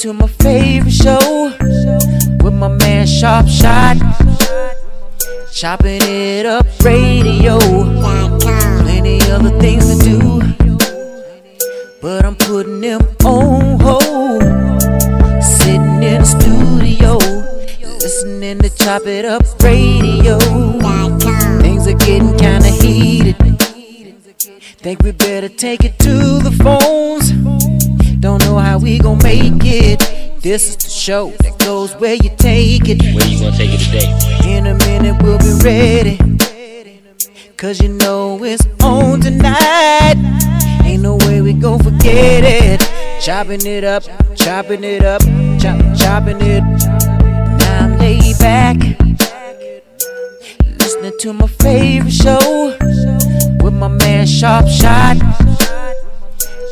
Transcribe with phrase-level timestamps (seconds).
[0.00, 1.52] to my favorite show
[2.42, 3.98] with my man Sharp Shot.
[5.52, 7.58] Chopping it up radio.
[7.58, 10.40] Plenty other things to do.
[12.00, 14.42] But I'm putting them on hold.
[15.42, 17.18] Sitting in the studio.
[17.98, 20.38] Listening to Chop It Up radio.
[21.60, 23.36] Things are getting kinda heated.
[24.78, 27.69] Think we better take it to the phones.
[28.20, 30.40] Don't know how we gon' make it.
[30.42, 33.00] This is the show that goes where you take it.
[33.14, 34.56] Where you gonna take it today?
[34.56, 36.18] In a minute we'll be ready.
[37.56, 40.16] Cause you know it's on tonight.
[40.84, 42.80] Ain't no way we gon' forget it.
[43.22, 44.02] Chopping it up,
[44.36, 45.22] chopping it up,
[45.58, 46.62] chop, chopping it.
[46.62, 47.10] Up.
[47.58, 48.76] Now I'm laid back.
[50.78, 52.76] Listening to my favorite show
[53.62, 55.16] with my man Sharp Shot.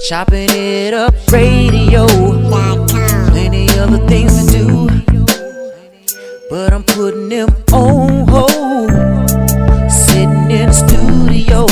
[0.07, 2.07] Chopping it up radio.
[2.07, 4.87] Plenty other things to do.
[6.49, 8.91] But I'm putting them on hold.
[9.91, 11.65] Sitting in the studio.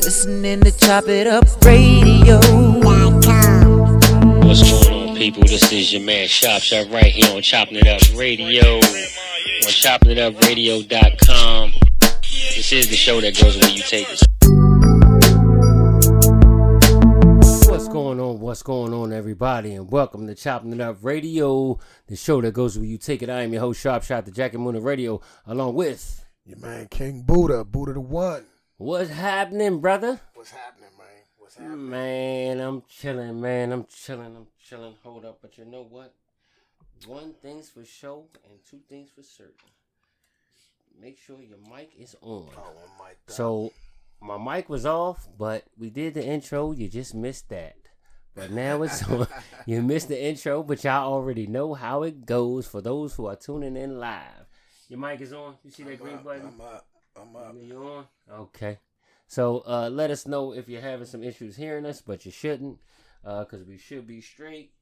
[0.00, 2.38] Listening to Chop It Up radio.
[4.46, 5.42] What's going on, people?
[5.42, 8.76] This is your man Sharp Shot right here on Chopping It Up Radio.
[8.76, 8.82] On
[9.68, 11.72] choppingitupradio.com.
[12.30, 14.22] This is the show that goes where you take it.
[17.92, 18.40] What's going on?
[18.40, 19.74] What's going on, everybody?
[19.74, 23.28] And welcome to Chopping It Up Radio, the show that goes where you take it.
[23.28, 26.56] I am your host, Sharp Shot, the Jack and Moon of Radio, along with Your
[26.56, 28.46] man King Buddha, Buddha the one.
[28.78, 30.18] what's happening, brother?
[30.32, 31.06] What's happening, man?
[31.36, 31.90] What's happening?
[31.90, 33.72] Man, I'm chilling, man.
[33.72, 34.36] I'm chilling.
[34.36, 34.94] I'm chilling.
[35.02, 36.14] Hold up, but you know what?
[37.06, 39.68] One thing's for sure, and two things for certain.
[40.98, 42.48] Make sure your mic is on.
[42.56, 43.34] Oh my God.
[43.34, 43.72] So
[44.18, 46.72] my mic was off, but we did the intro.
[46.72, 47.76] You just missed that.
[48.34, 49.26] But now it's on.
[49.66, 53.36] You missed the intro, but y'all already know how it goes for those who are
[53.36, 54.46] tuning in live.
[54.88, 55.54] Your mic is on.
[55.64, 56.46] You see that I'm green up, button?
[56.54, 56.86] I'm up.
[57.20, 57.54] I'm up.
[57.60, 58.04] You on?
[58.30, 58.78] Okay.
[59.26, 62.78] So uh, let us know if you're having some issues hearing us, but you shouldn't,
[63.22, 64.72] because we should be straight.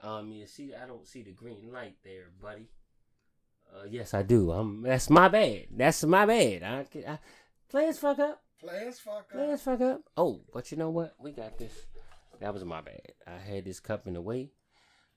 [0.00, 2.68] Um, you see, I don't see the green light there, buddy.
[3.74, 4.50] Uh, yes, I do.
[4.52, 5.66] Um, that's my bad.
[5.76, 6.62] That's my bad.
[6.62, 7.18] I, I
[7.68, 8.42] play as fuck up.
[8.60, 9.50] Plans fuck Play up.
[9.50, 10.00] as fuck up.
[10.16, 11.14] Oh, but you know what?
[11.20, 11.72] We got this.
[12.40, 13.00] That was my bad.
[13.26, 14.50] I had this cup in the way.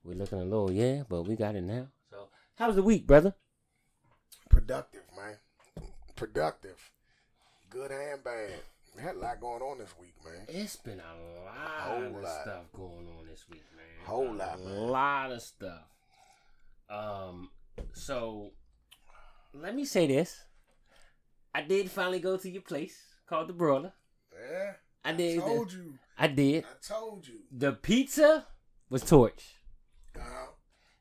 [0.03, 1.87] We're looking a little, yeah, but we got it now.
[2.09, 3.35] So, how's the week, brother?
[4.49, 5.35] Productive, man.
[6.15, 6.91] Productive.
[7.69, 8.51] Good and bad.
[8.95, 10.45] We had a lot going on this week, man.
[10.49, 12.41] It's been a lot Whole of lot.
[12.41, 14.05] stuff going on this week, man.
[14.05, 14.87] Whole a lot, man.
[14.87, 15.83] lot of stuff.
[16.89, 17.49] Um,
[17.93, 18.51] so
[19.53, 20.43] let me say this:
[21.55, 23.93] I did finally go to your place called the Broiler.
[24.33, 24.73] Yeah.
[25.03, 25.39] I did.
[25.39, 25.93] told you.
[26.17, 26.63] I did.
[26.65, 27.39] I told you.
[27.51, 28.45] The pizza
[28.89, 29.55] was torch.
[30.15, 30.21] Uh,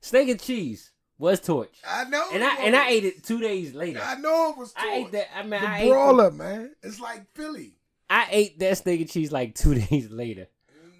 [0.01, 1.77] Steak and cheese was torch.
[1.87, 2.27] I know.
[2.33, 4.01] And I and I ate it two days later.
[4.03, 4.73] I know it was.
[4.77, 5.27] I ate that.
[5.37, 6.75] I mean, The I ate, Broiler, man.
[6.83, 7.75] It's like Philly.
[8.09, 10.49] I ate that steak and cheese like two days later.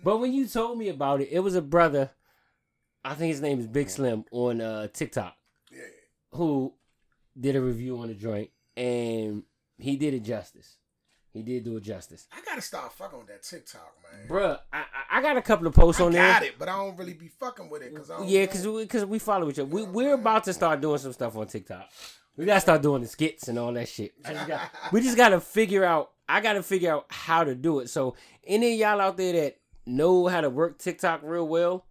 [0.05, 2.11] But when you told me about it, it was a brother.
[3.05, 5.35] I think his name is Big Slim on uh, TikTok
[5.73, 5.79] Yeah.
[6.33, 6.75] who
[7.39, 9.43] did a review on the joint, and
[9.79, 10.77] he did it justice.
[11.33, 14.29] He did do it justice, I gotta start fucking with that TikTok, man.
[14.29, 16.51] Bruh, I, I got a couple of posts I on got there.
[16.51, 19.19] it, but I don't really be fucking with it because Yeah, because we, cause we
[19.21, 19.69] follow each other.
[19.69, 21.89] We, we're about to start doing some stuff on TikTok.
[22.37, 24.13] We gotta start doing the skits and all that shit.
[24.25, 26.11] I just got, we just gotta figure out.
[26.29, 27.91] I gotta figure out how to do it.
[27.91, 31.87] So any of y'all out there that know how to work TikTok real well,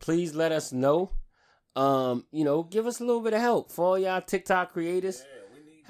[0.00, 1.10] please let us know.
[1.76, 5.18] Um, you know, give us a little bit of help for all y'all TikTok creators.
[5.20, 5.39] Yeah, we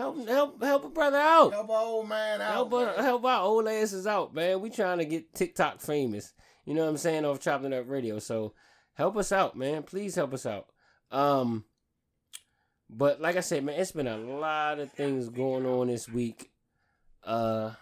[0.01, 1.53] Help, help, help a brother out.
[1.53, 2.53] help our old man out.
[2.53, 3.05] Help, our- man.
[3.05, 4.63] help our old asses out, man.
[4.63, 6.33] We trying to get TikTok famous.
[6.65, 7.27] You know what I'm saying?
[7.27, 8.19] Off Chopping Up Radio.
[8.19, 8.55] So
[8.95, 9.83] help us out, man.
[9.83, 10.69] Please help us out.
[11.11, 11.67] Um,
[12.89, 16.51] but like I said, man, it's been a lot of things going on this week.
[17.23, 17.73] Uh,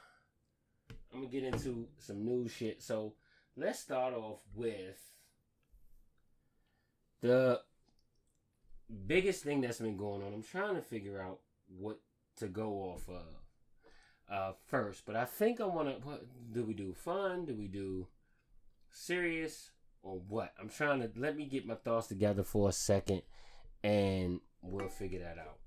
[1.15, 2.83] I'm gonna get into some new shit.
[2.83, 3.15] So
[3.56, 4.99] let's start off with
[7.21, 7.61] the
[9.06, 10.35] biggest thing that's been going on.
[10.35, 11.38] I'm trying to figure out
[11.69, 12.00] what
[12.38, 13.25] to go off of
[14.31, 16.06] uh, first, but I think I want to.
[16.06, 16.93] What do we do?
[16.94, 17.44] Fun?
[17.44, 18.06] Do we do
[18.90, 19.70] serious
[20.02, 20.52] or what?
[20.61, 23.23] I'm trying to let me get my thoughts together for a second,
[23.82, 25.58] and we'll figure that out.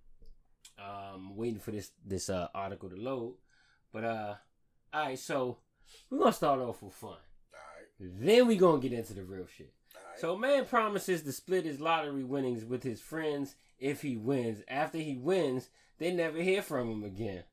[0.79, 3.35] Um, waiting for this this uh, article to load,
[3.91, 4.35] but uh,
[4.93, 5.19] all right.
[5.19, 5.57] So
[6.09, 7.17] we're gonna start off with fun.
[7.51, 9.73] Right, Then we gonna get into the real shit.
[9.95, 10.19] right.
[10.19, 14.61] So man promises to split his lottery winnings with his friends if he wins.
[14.67, 15.69] After he wins,
[16.01, 17.43] they never hear from him again.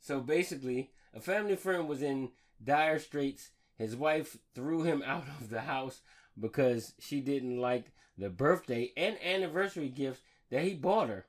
[0.00, 2.30] So basically, a family friend was in
[2.62, 3.50] dire straits.
[3.78, 6.00] His wife threw him out of the house
[6.38, 11.26] because she didn't like the birthday and anniversary gifts that he bought her.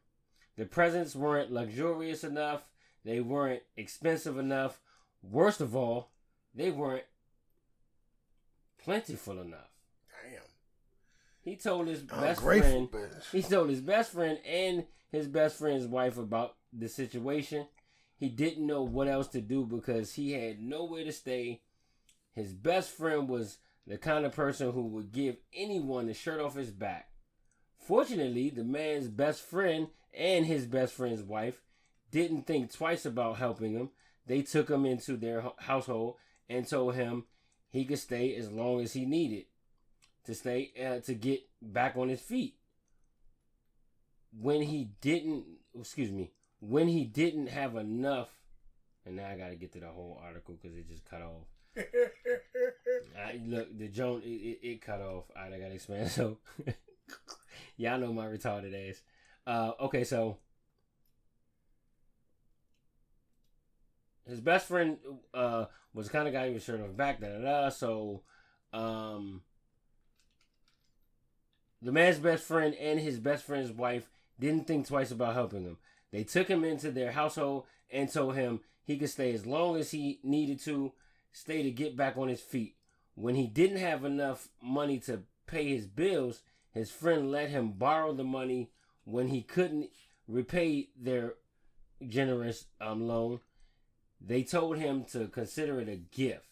[0.57, 2.63] The presents weren't luxurious enough,
[3.05, 4.81] they weren't expensive enough.
[5.21, 6.09] Worst of all,
[6.55, 7.05] they weren't
[8.83, 9.76] plentiful enough.
[11.47, 12.89] He told his best friend
[13.31, 17.67] he told his best friend and his best friend's wife about the situation.
[18.17, 21.61] He didn't know what else to do because he had nowhere to stay.
[22.33, 26.55] His best friend was the kind of person who would give anyone the shirt off
[26.55, 27.11] his back.
[27.79, 31.61] Fortunately, the man's best friend and his best friend's wife
[32.11, 33.91] didn't think twice about helping him.
[34.25, 36.15] They took him into their household
[36.49, 37.23] and told him
[37.69, 39.45] he could stay as long as he needed
[40.27, 42.55] to stay uh, to get back on his feet.
[44.39, 45.45] When he didn't,
[45.79, 48.29] excuse me, when he didn't have enough,
[49.05, 51.47] and now I got to get to the whole article because it just cut off.
[53.17, 55.25] I, look, the Joan, it, it, it cut off.
[55.35, 56.07] All right, I got to explain.
[56.09, 56.37] So,
[57.77, 59.01] y'all know my retarded ass.
[59.45, 60.39] Uh, okay, so
[64.27, 64.97] his best friend
[65.33, 67.69] uh, was the kind of guy who was shirt off back, da da da.
[67.69, 68.23] So,
[68.73, 69.41] um,
[71.81, 74.09] the man's best friend and his best friend's wife
[74.39, 75.77] didn't think twice about helping him.
[76.11, 79.91] They took him into their household and told him he could stay as long as
[79.91, 80.93] he needed to,
[81.31, 82.75] stay to get back on his feet.
[83.15, 86.41] When he didn't have enough money to pay his bills,
[86.71, 88.69] his friend let him borrow the money
[89.03, 89.89] when he couldn't
[90.27, 91.33] repay their
[92.07, 93.39] generous um, loan.
[94.21, 96.45] They told him to consider it a gift.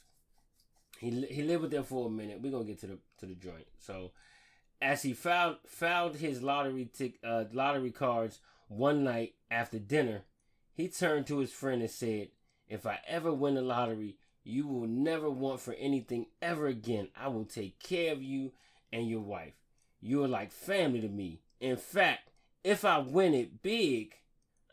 [0.99, 2.41] He he lived with them for a minute.
[2.41, 3.67] We're gonna get to the to the joint.
[3.79, 4.11] So,
[4.85, 6.87] as he found found his lottery
[7.23, 10.21] uh, lottery cards one night after dinner,
[10.73, 12.29] he turned to his friend and said,
[12.69, 17.07] "If I ever win the lottery, you will never want for anything ever again.
[17.15, 18.51] I will take care of you
[18.93, 19.55] and your wife.
[20.01, 21.41] You are like family to me.
[21.59, 22.29] In fact,
[22.63, 24.13] if I win it big,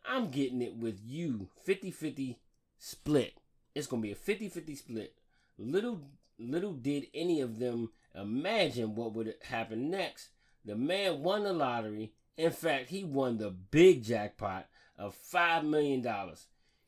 [0.05, 2.39] I'm getting it with you 50 50
[2.79, 3.39] split.
[3.75, 5.15] It's going to be a 50 50 split.
[5.57, 6.03] Little,
[6.39, 10.31] little did any of them imagine what would happen next.
[10.65, 12.13] The man won the lottery.
[12.37, 14.69] In fact, he won the big jackpot
[14.99, 16.07] of $5 million.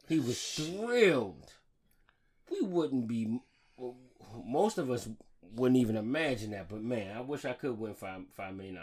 [0.08, 1.52] He was thrilled.
[2.50, 3.40] We wouldn't be,
[4.44, 5.08] most of us
[5.54, 8.78] wouldn't even imagine that, but man, I wish I could win five, $5 million.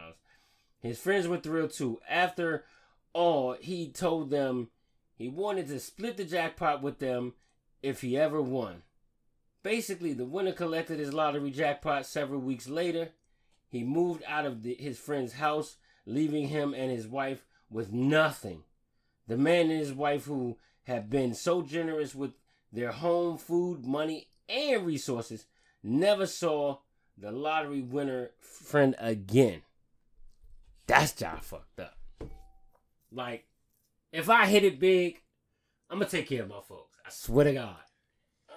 [0.79, 1.99] His friends were thrilled too.
[2.09, 2.65] After
[3.13, 4.69] all, he told them
[5.15, 7.33] he wanted to split the jackpot with them
[7.83, 8.83] if he ever won.
[9.63, 13.09] Basically, the winner collected his lottery jackpot several weeks later.
[13.67, 18.63] He moved out of the, his friend's house, leaving him and his wife with nothing.
[19.27, 22.33] The man and his wife, who had been so generous with
[22.71, 25.45] their home, food, money, and resources,
[25.83, 26.79] never saw
[27.17, 29.61] the lottery winner friend again.
[30.87, 31.97] That's job fucked up.
[33.11, 33.45] Like,
[34.11, 35.21] if I hit it big,
[35.89, 36.97] I'm gonna take care of my folks.
[37.05, 37.77] I swear to God.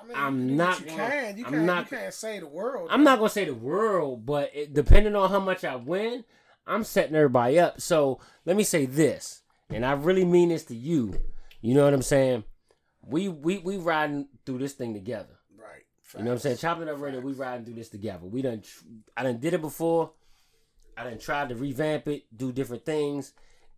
[0.05, 1.39] I mean, I'm not You gonna- can.
[1.39, 1.91] You I'm can't.
[1.91, 2.89] You can't say the world.
[2.91, 6.25] I'm not gonna say the world, but it, depending on how much I win,
[6.67, 7.81] I'm setting everybody up.
[7.81, 11.15] So let me say this, and I really mean this to you.
[11.61, 12.45] You know what I'm saying?
[13.07, 15.39] We we we riding through this thing together.
[15.57, 15.83] Right.
[16.17, 16.57] You know what I'm saying?
[16.59, 18.27] Chopping up radio, we riding through this together.
[18.27, 18.63] We done,
[19.17, 20.13] I done did it before.
[20.97, 23.33] I done tried to revamp it, do different things,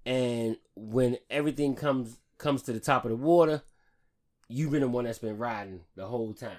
[0.04, 3.62] and when everything comes comes to the top of the water,
[4.48, 6.50] you've been the one that's been riding the whole time.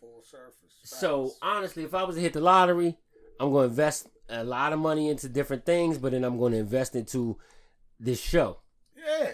[0.00, 0.56] Full surface.
[0.84, 2.96] So honestly, if I was to hit the lottery,
[3.38, 6.52] I'm going to invest a lot of money into different things, but then I'm going
[6.52, 7.36] to invest into
[7.98, 8.58] this show.
[8.96, 9.30] yeah,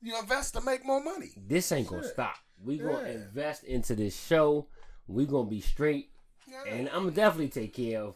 [0.00, 1.32] you invest to make more money.
[1.36, 2.36] This ain't going to stop.
[2.62, 4.68] We going to invest into this show.
[5.06, 6.10] We going to be straight,
[6.48, 6.72] Yeah.
[6.72, 8.14] and I'm gonna definitely take care of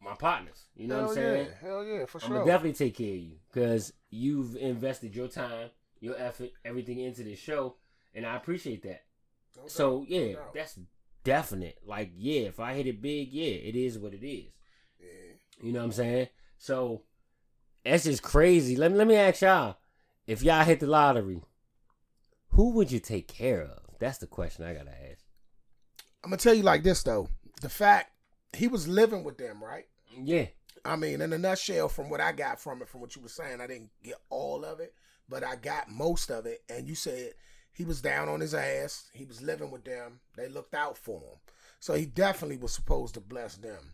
[0.00, 0.64] my partners.
[0.74, 1.46] You know Hell what I'm saying?
[1.62, 1.68] Yeah.
[1.68, 2.28] Hell yeah, for sure.
[2.28, 6.98] I'm gonna definitely take care of you because you've invested your time, your effort, everything
[7.00, 7.76] into this show,
[8.16, 9.04] and I appreciate that.
[9.56, 10.54] No So no yeah, doubt.
[10.54, 10.78] that's
[11.22, 11.78] definite.
[11.86, 14.52] Like yeah, if I hit it big, yeah, it is what it is.
[15.00, 15.06] yeah.
[15.62, 16.28] You know what I'm saying?
[16.58, 17.02] So
[17.84, 18.76] that's just crazy.
[18.76, 19.76] Let me let me ask y'all:
[20.26, 21.42] if y'all hit the lottery,
[22.50, 23.78] who would you take care of?
[23.98, 25.24] That's the question I gotta ask.
[26.24, 27.28] I'm gonna tell you like this though.
[27.62, 28.10] The fact
[28.54, 29.86] he was living with them, right?
[30.22, 30.46] Yeah,
[30.84, 33.28] I mean, in a nutshell, from what I got from it, from what you were
[33.28, 34.94] saying, I didn't get all of it,
[35.28, 36.62] but I got most of it.
[36.68, 37.32] And you said
[37.76, 39.10] he was down on his ass.
[39.12, 40.20] He was living with them.
[40.36, 41.38] They looked out for him,
[41.78, 43.92] so he definitely was supposed to bless them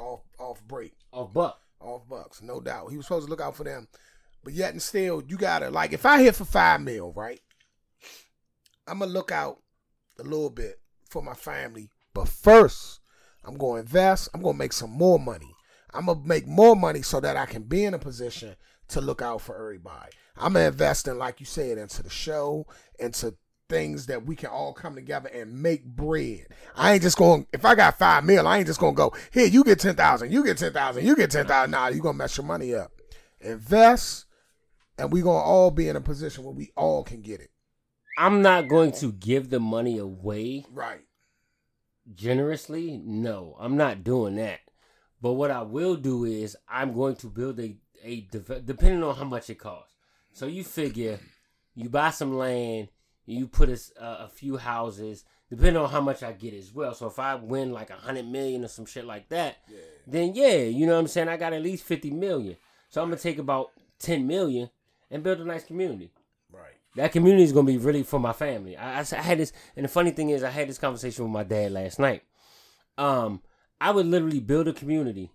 [0.00, 1.60] off off break, off buck.
[1.80, 2.90] off bucks, no doubt.
[2.90, 3.86] He was supposed to look out for them,
[4.42, 7.40] but yet and still, you gotta like if I hit for five mil, right?
[8.86, 9.58] I'm gonna look out
[10.18, 13.00] a little bit for my family, but first,
[13.44, 14.28] I'm gonna invest.
[14.34, 15.54] I'm gonna make some more money.
[15.92, 18.56] I'm gonna make more money so that I can be in a position
[18.88, 20.12] to look out for everybody.
[20.36, 22.66] I'm gonna invest in, like you said, into the show,
[22.98, 23.34] into
[23.70, 26.46] things that we can all come together and make bread.
[26.76, 27.46] I ain't just going.
[27.52, 29.46] If I got five mil, I ain't just gonna go here.
[29.46, 30.32] You get ten thousand.
[30.32, 31.06] You get ten thousand.
[31.06, 31.70] You get ten thousand.
[31.70, 32.92] Nah, you gonna mess your money up.
[33.40, 34.26] Invest,
[34.98, 37.50] and we gonna all be in a position where we all can get it.
[38.18, 41.00] I'm not going to give the money away Right.
[42.14, 43.00] generously.
[43.04, 44.60] No, I'm not doing that.
[45.20, 48.20] But what I will do is I'm going to build a a
[48.64, 49.94] depending on how much it costs.
[50.32, 51.18] So you figure
[51.74, 52.88] you buy some land,
[53.26, 53.68] you put
[53.98, 56.94] a few houses, depending on how much I get as well.
[56.94, 59.56] So if I win like a hundred million or some shit like that,
[60.06, 61.28] then yeah, you know what I'm saying.
[61.28, 62.56] I got at least fifty million.
[62.90, 64.70] So I'm gonna take about ten million
[65.10, 66.10] and build a nice community
[66.52, 66.74] Right.
[66.96, 68.76] that community is gonna be really for my family.
[68.76, 71.42] I I had this, and the funny thing is, I had this conversation with my
[71.44, 72.22] dad last night.
[72.96, 73.42] Um,
[73.80, 75.30] I would literally build a community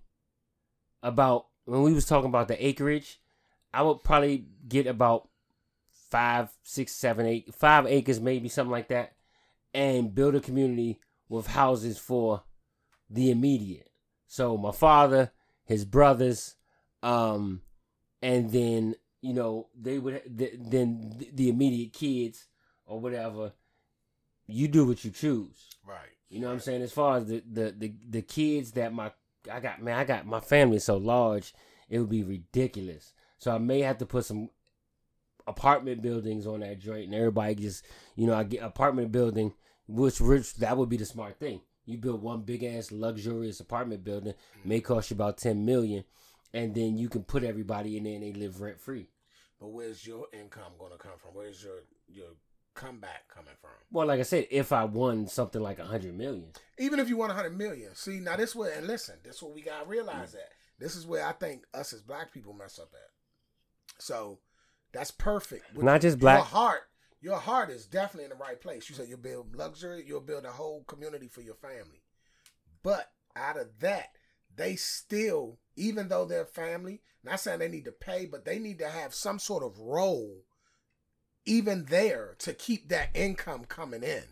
[1.04, 3.20] about when we was talking about the acreage.
[3.72, 5.30] I would probably get about
[6.10, 9.14] five, six, seven, eight, five acres, maybe something like that,
[9.74, 12.42] and build a community with houses for
[13.10, 13.92] the immediate.
[14.28, 15.32] So my father,
[15.66, 16.56] his brothers,
[17.04, 17.62] um,
[18.22, 22.48] and then you know they would th- then th- the immediate kids
[22.86, 23.54] or whatever.
[24.48, 25.76] You do what you choose.
[25.86, 26.10] Right.
[26.30, 26.82] You know what I'm saying?
[26.82, 29.12] As far as the the the, the kids that my
[29.52, 31.54] I got, man, I got my family so large,
[31.90, 33.14] it would be ridiculous.
[33.38, 34.50] So I may have to put some
[35.48, 39.54] apartment buildings on that joint, and everybody just, you know, I get apartment building,
[39.88, 41.62] which which that would be the smart thing.
[41.86, 44.66] You build one big ass luxurious apartment building, mm.
[44.66, 46.04] may cost you about ten million,
[46.54, 49.10] and then you can put everybody in there and they live rent free.
[49.60, 51.32] But where's your income going to come from?
[51.34, 52.30] Where's your your
[52.80, 53.72] comeback coming from?
[53.92, 57.18] Well, like I said, if I won something like a hundred million, Even if you
[57.18, 59.86] won a hundred million, see now this where and listen, this is what we gotta
[59.86, 60.34] realize mm.
[60.34, 64.02] that this is where I think us as black people mess up at.
[64.02, 64.40] So
[64.94, 65.76] that's perfect.
[65.76, 66.38] With Not just black.
[66.38, 66.52] Your black.
[66.52, 66.82] heart,
[67.22, 68.90] your heart is definitely in the right place.
[68.90, 72.04] You said you'll build luxury, you'll build a whole community for your family.
[72.82, 74.10] But out of that,
[74.56, 78.80] they still, even though they're family, not saying they need to pay, but they need
[78.80, 80.44] to have some sort of role,
[81.50, 84.24] even there, to keep that income coming in.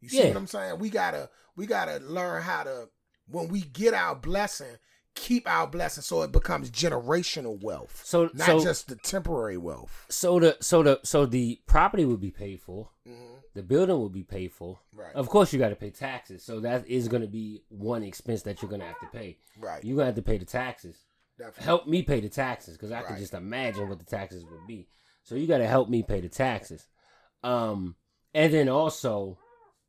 [0.00, 0.28] You see Yeah.
[0.28, 0.78] what I'm saying?
[0.78, 2.88] We gotta we gotta learn how to
[3.26, 4.76] when we get our blessing,
[5.14, 8.02] keep our blessing so it becomes generational wealth.
[8.04, 10.06] so Not so just the temporary wealth.
[10.08, 12.88] so the so the so the property would be paid for.
[13.06, 14.78] hmm The building will be paid for.
[14.92, 15.14] Right.
[15.14, 16.44] Of course, you got to pay taxes.
[16.44, 19.38] So that is going to be one expense that you're going to have to pay.
[19.58, 19.82] Right.
[19.84, 20.96] You're going to have to pay the taxes.
[21.36, 21.64] Definitely.
[21.64, 24.86] Help me pay the taxes because I can just imagine what the taxes would be.
[25.22, 26.86] So you got to help me pay the taxes.
[27.42, 27.94] Um,
[28.34, 29.38] and then also,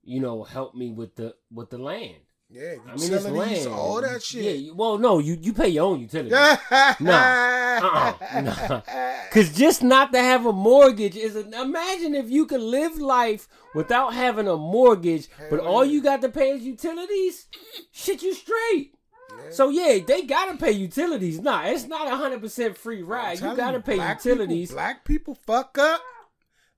[0.03, 2.17] you know, help me with the with the land.
[2.53, 3.67] Yeah, I mean, it's land.
[3.67, 4.41] all that Yeah.
[4.41, 4.55] shit.
[4.57, 6.31] you- Well, no, you you pay your own utilities.
[6.99, 7.77] nah.
[7.81, 8.41] Uh-uh.
[8.41, 8.81] Nah.
[9.31, 13.47] Cause just not to have a mortgage is a, imagine if you could live life
[13.73, 17.47] without having a mortgage, but all you got to pay is utilities.
[17.93, 18.95] Shit, you straight.
[19.37, 19.51] Yeah.
[19.51, 21.39] So yeah, they gotta pay utilities.
[21.39, 23.39] Nah, it's not a hundred percent free ride.
[23.39, 24.69] You gotta pay black utilities.
[24.69, 26.01] People, black people fuck up.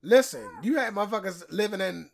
[0.02, 2.10] Listen, you had motherfuckers living in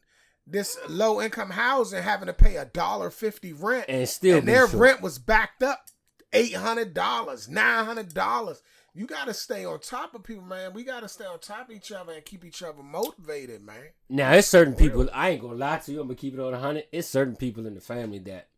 [0.46, 4.68] this low income housing having to pay a dollar fifty rent, And still and their
[4.68, 4.80] short.
[4.80, 5.86] rent was backed up
[6.32, 8.62] eight hundred dollars, nine hundred dollars.
[8.92, 10.72] You gotta stay on top of people, man.
[10.72, 13.90] We gotta stay on top of each other and keep each other motivated, man.
[14.08, 15.08] Now, it's certain people.
[15.12, 16.00] I ain't gonna lie to you.
[16.00, 16.84] I'm gonna keep it on hundred.
[16.90, 18.48] It's certain people in the family that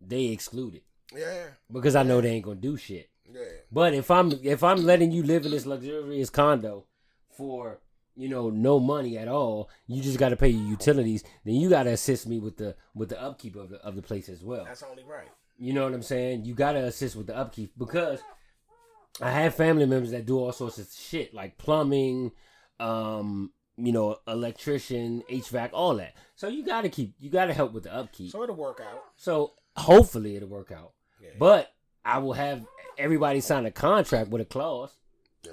[0.00, 0.82] they excluded
[1.14, 3.10] Yeah, because I know they ain't gonna do shit.
[3.32, 3.40] yeah,
[3.70, 6.86] But if I'm if I'm letting you live in this luxurious condo
[7.36, 7.80] for
[8.16, 11.22] you know no money at all, you just got to pay your utilities.
[11.44, 14.02] Then you got to assist me with the with the upkeep of the of the
[14.02, 14.64] place as well.
[14.64, 15.28] that's only right.
[15.56, 16.44] You know what I'm saying?
[16.44, 18.20] You got to assist with the upkeep because
[19.20, 22.32] I have family members that do all sorts of shit like plumbing,
[22.78, 26.14] um, you know, electrician, HVAC, all that.
[26.34, 28.32] So you got to keep you got to help with the upkeep.
[28.32, 29.02] So it'll work out.
[29.16, 30.92] So hopefully it'll work out.
[31.22, 31.30] Yeah.
[31.38, 31.72] But
[32.04, 32.64] I will have
[32.98, 34.92] everybody sign a contract with a clause.
[35.44, 35.52] Yeah.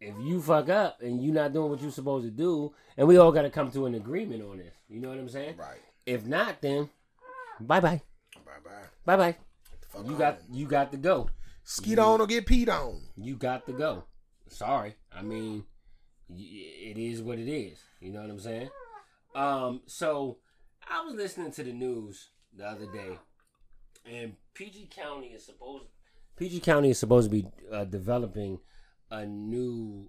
[0.00, 3.16] If you fuck up and you're not doing what you're supposed to do, and we
[3.16, 4.74] all got to come to an agreement on this.
[4.88, 5.56] You know what I'm saying?
[5.56, 5.78] Right.
[6.06, 6.90] If not, then
[7.60, 8.02] bye bye,
[8.44, 8.70] Bye bye.
[9.04, 9.36] bye bye.
[10.06, 11.30] You got you got to go.
[11.62, 13.00] skeet on or get peed on.
[13.16, 14.04] You got to go.
[14.48, 15.64] Sorry, I mean,
[16.28, 17.78] it is what it is.
[18.00, 18.68] You know what I'm saying?
[19.34, 20.38] Um, so
[20.88, 23.18] I was listening to the news the other day,
[24.10, 25.84] and PG County is supposed
[26.36, 28.58] PG County is supposed to be uh, developing
[29.10, 30.08] a new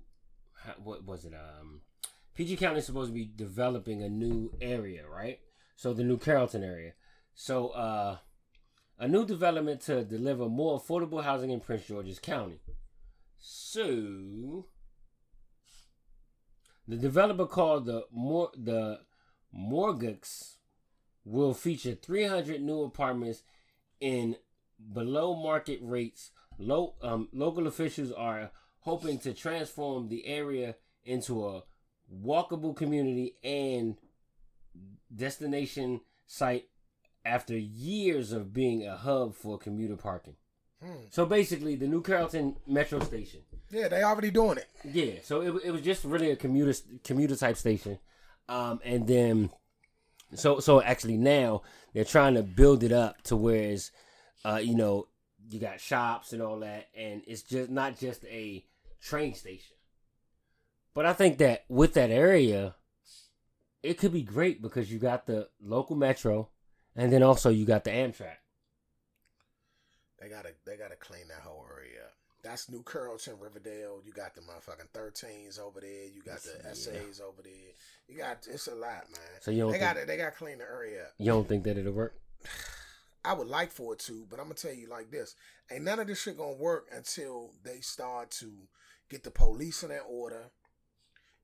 [0.84, 1.34] what was it?
[1.34, 1.82] Um,
[2.34, 5.40] PG County is supposed to be developing a new area, right?
[5.76, 6.94] So the new Carrollton area.
[7.34, 8.18] So uh,
[8.98, 12.60] a new development to deliver more affordable housing in Prince George's County.
[13.38, 14.66] So,
[16.88, 19.02] the developer called the Mor- the
[19.56, 20.56] Morgux
[21.24, 23.44] will feature 300 new apartments
[24.00, 24.36] in
[24.94, 26.32] below market rates.
[26.58, 31.64] Low, um, local officials are hoping to transform the area into a
[32.14, 33.98] walkable community and
[35.14, 36.66] destination site
[37.26, 40.36] after years of being a hub for commuter parking.
[40.82, 41.06] Hmm.
[41.10, 43.42] So basically, the New Carrollton Metro Station.
[43.72, 44.68] Yeah, they already doing it.
[44.84, 47.98] Yeah, so it, it was just really a commuter commuter type station,
[48.48, 49.50] um, and then
[50.36, 51.64] so so actually now
[51.96, 53.90] they're trying to build it up to where it's,
[54.44, 55.08] uh, you know,
[55.50, 58.66] you got shops and all that, and it's just not just a
[59.02, 59.78] train station.
[60.94, 62.76] But I think that with that area,
[63.82, 66.50] it could be great because you got the local metro,
[66.98, 68.40] and then also you got the Amtrak.
[70.20, 72.15] They gotta they gotta clean that whole area up.
[72.46, 74.02] That's New Carrollton, Riverdale.
[74.06, 76.06] You got the motherfucking thirteens over there.
[76.06, 77.26] You got the Yeah.
[77.26, 77.52] over there.
[78.08, 79.42] You got it's a lot, man.
[79.42, 81.14] So you don't they got they got to clean the area up.
[81.18, 82.14] You don't think that it'll work?
[83.26, 85.36] I would like for it to, but I'm gonna tell you like this:
[85.72, 88.68] ain't none of this shit gonna work until they start to
[89.10, 90.52] get the police in their order.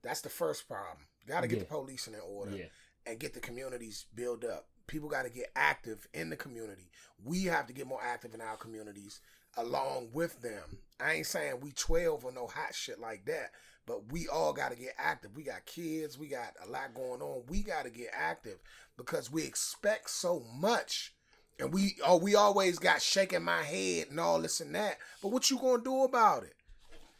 [0.04, 1.08] That's the first problem.
[1.26, 1.64] Got to get Yeah.
[1.64, 2.70] the police in their order Yeah.
[3.08, 4.68] and get the communities built up.
[4.86, 6.92] People got to get active in the community.
[7.24, 9.20] We have to get more active in our communities
[9.58, 10.78] along with them.
[11.00, 13.52] I ain't saying we 12 or no hot shit like that,
[13.86, 15.32] but we all got to get active.
[15.36, 17.44] We got kids, we got a lot going on.
[17.50, 18.60] We got to get active
[18.98, 21.14] because we expect so much.
[21.60, 24.98] And we oh we always got shaking my head and all this and that.
[25.22, 26.56] But what you gonna do about it?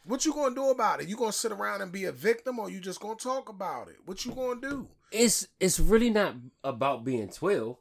[0.04, 1.08] What you gonna do about it?
[1.08, 3.98] You gonna sit around and be a victim, or you just gonna talk about it?
[4.04, 4.88] What you gonna do?
[5.12, 6.34] it's it's really not
[6.64, 7.76] about being 12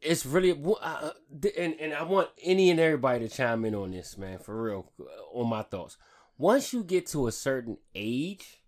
[0.00, 1.10] it's really uh,
[1.58, 4.92] and, and i want any and everybody to chime in on this man for real
[5.00, 5.96] uh, on my thoughts
[6.38, 8.62] once you get to a certain age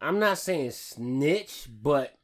[0.00, 2.18] i'm not saying snitch but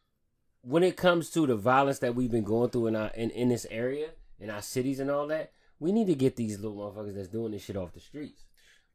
[0.62, 3.48] when it comes to the violence that we've been going through in our in, in
[3.48, 7.14] this area in our cities and all that we need to get these little motherfuckers
[7.14, 8.44] that's doing this shit off the streets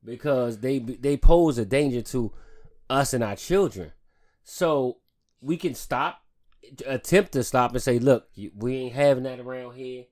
[0.04, 2.32] because they they pose a danger to
[2.90, 3.92] us and our children.
[4.44, 4.98] So
[5.42, 6.22] we can stop,
[6.86, 10.06] attempt to stop and say, look, we ain't having that around here.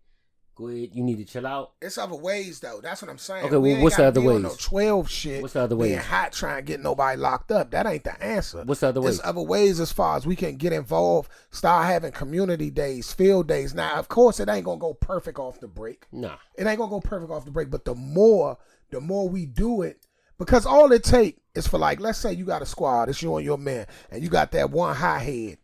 [0.55, 1.73] Go ahead, you need to chill out.
[1.81, 2.79] It's other ways though.
[2.81, 3.43] That's what I'm saying.
[3.47, 4.41] Okay, We well, what's the other ways?
[4.41, 5.41] No Twelve shit.
[5.41, 6.05] What's the other Being ways?
[6.05, 7.71] hot trying to get nobody locked up.
[7.71, 8.63] That ain't the answer.
[8.63, 9.25] What's the other There's ways?
[9.25, 11.29] other ways as far as we can get involved.
[11.51, 13.73] Start having community days, field days.
[13.75, 16.05] Now, of course, it ain't gonna go perfect off the break.
[16.13, 17.69] Nah, It ain't gonna go perfect off the break.
[17.69, 18.57] But the more,
[18.91, 22.45] the more we do it, because all it take is for like, let's say you
[22.45, 25.57] got a squad, it's you and your man, and you got that one high head,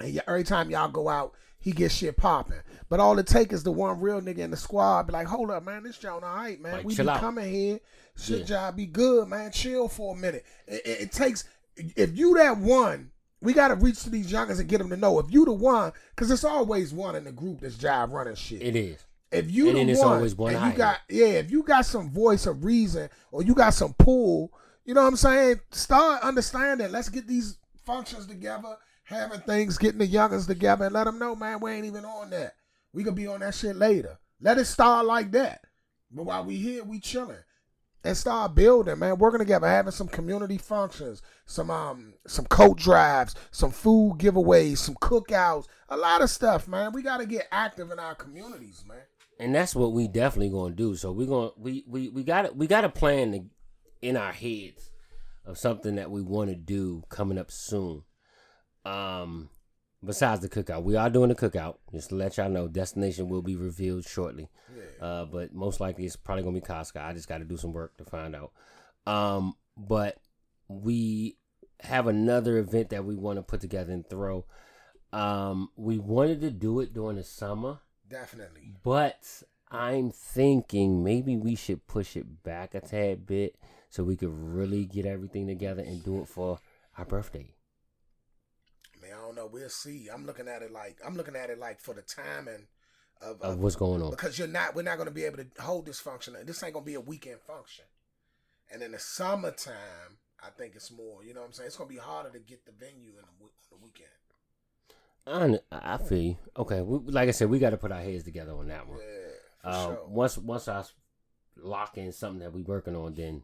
[0.00, 2.60] and every time y'all go out, he gets shit popping.
[2.88, 5.50] But all it take is the one real nigga in the squad be like, hold
[5.50, 6.72] up, man, this joint all right, man.
[6.72, 7.20] Like, we be out.
[7.20, 7.80] coming here,
[8.16, 8.44] shit Yeah.
[8.44, 9.50] job be good, man.
[9.50, 10.44] Chill for a minute.
[10.66, 11.44] It, it, it takes
[11.76, 13.10] if you that one.
[13.42, 15.92] We gotta reach to these youngers and get them to know if you the one,
[16.10, 19.04] because it's always one in the group that's job running shit it is.
[19.30, 21.62] if you And the then it's one, always one and you got yeah, if you
[21.62, 24.52] got some voice of reason or you got some pull,
[24.86, 25.60] you know what I'm saying?
[25.70, 26.90] Start understanding.
[26.90, 31.34] Let's get these functions together, having things, getting the youngers together, and let them know,
[31.34, 32.54] man, we ain't even on that.
[32.92, 34.18] We could be on that shit later.
[34.40, 35.62] Let it start like that.
[36.10, 37.38] But while we here, we chilling.
[38.04, 43.34] And start building, man, working together, having some community functions, some um, some coat drives,
[43.50, 46.92] some food giveaways, some cookouts, a lot of stuff, man.
[46.92, 48.98] We got to get active in our communities, man.
[49.40, 50.94] and that's what we definitely gonna do.
[50.94, 53.44] So we gonna we we we got we got a plan to,
[54.02, 54.92] in our heads
[55.44, 58.02] of something that we want to do coming up soon.
[58.86, 59.50] Um,
[60.04, 61.76] besides the cookout, we are doing the cookout.
[61.92, 64.48] Just to let y'all know, destination will be revealed shortly.
[65.00, 67.04] Uh, but most likely it's probably gonna be Costco.
[67.04, 68.52] I just got to do some work to find out.
[69.06, 70.18] Um, but
[70.68, 71.36] we
[71.80, 74.46] have another event that we want to put together and throw.
[75.12, 77.80] Um, we wanted to do it during the summer.
[78.08, 78.74] Definitely.
[78.82, 83.56] But I'm thinking maybe we should push it back a tad bit
[83.90, 86.58] so we could really get everything together and do it for
[86.96, 87.55] our birthday.
[89.36, 89.46] Know.
[89.46, 90.08] We'll see.
[90.12, 92.66] I'm looking at it like I'm looking at it like for the timing
[93.22, 94.10] of, Of of what's going on.
[94.10, 94.74] because you're not.
[94.74, 96.34] We're not going to be able to hold this function.
[96.44, 97.84] This ain't going to be a weekend function.
[98.72, 101.22] And in the summertime, I think it's more.
[101.24, 101.68] You know what I'm saying?
[101.68, 105.60] It's going to be harder to get the venue in the, on the weekend.
[105.72, 106.36] I, I feel you.
[106.56, 108.98] Okay, we, like I said, we got to put our heads together on that one.
[108.98, 109.28] Yeah,
[109.62, 110.06] for Uh, sure.
[110.08, 110.84] Once once I
[111.56, 113.42] lock in something that we working on, then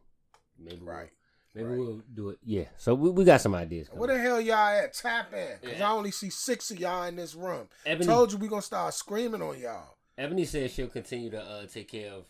[0.58, 1.10] maybe Right.
[1.54, 1.78] Maybe Right.
[1.78, 2.38] we'll do it.
[2.44, 2.64] Yeah.
[2.78, 3.88] So we, we got some ideas.
[3.92, 4.94] Where the hell y'all at?
[4.94, 5.58] Tap in.
[5.60, 5.88] Because Yeah.
[5.90, 7.68] I only see six of y'all in this room.
[7.84, 9.96] Ebony, Told you we going to start screaming on y'all.
[10.16, 12.24] Ebony says she'll continue to uh, take care of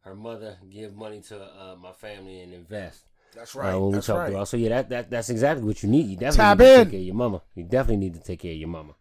[0.00, 3.02] her mother, give money to uh, my family, and invest.
[3.34, 3.74] That's uh, right.
[3.74, 4.30] when we That's talk right.
[4.30, 4.48] about.
[4.48, 6.06] So yeah, that, that that's exactly what you need.
[6.06, 6.78] You definitely Tap need to in.
[6.84, 7.42] take care of your mama.
[7.54, 8.94] You definitely need to take care of your mama.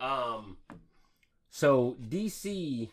[0.00, 0.56] Um,
[1.50, 2.88] so DC,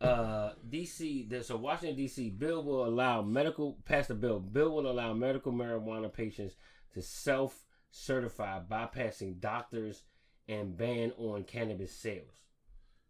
[0.00, 1.28] uh, DC.
[1.28, 3.78] there's- So Washington DC bill will allow medical.
[3.84, 4.40] Pass the bill.
[4.40, 6.56] Bill will allow medical marijuana patients
[6.94, 10.02] to self certify, bypassing doctors
[10.48, 12.42] and ban on cannabis sales.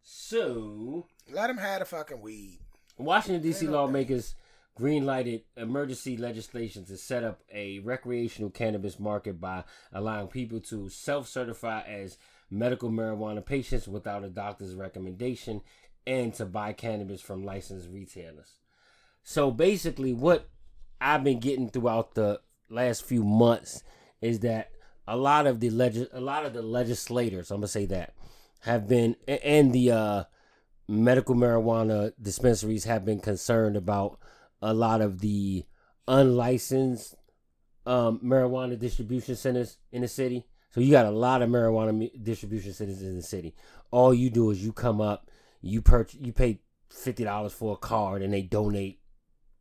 [0.03, 2.59] So Let them have the fucking weed.
[2.97, 3.67] Washington D.C.
[3.67, 4.35] Lawmakers
[4.75, 10.89] green lighted emergency legislation to set up a recreational cannabis market by allowing people to
[10.89, 12.17] self certify as
[12.51, 15.61] medical marijuana patients without a doctor's recommendation
[16.07, 18.59] and to buy cannabis from licensed retailers.
[19.23, 20.49] So basically, what
[21.01, 23.83] I've been getting throughout the last few months
[24.21, 24.71] is that
[25.07, 28.13] a lot of the legis- a lot of the legislators, I'm gonna say that,
[28.61, 30.23] have been and the uh,
[30.87, 34.19] medical marijuana dispensaries have been concerned about
[34.61, 35.65] a lot of the
[36.07, 37.15] unlicensed
[37.85, 40.45] um, marijuana distribution centers in the city.
[40.71, 43.55] So you got a lot of marijuana distribution centers in the city.
[43.91, 45.29] All you do is you come up,
[45.65, 48.99] you purchase, you pay fifty dollars for a card, and they donate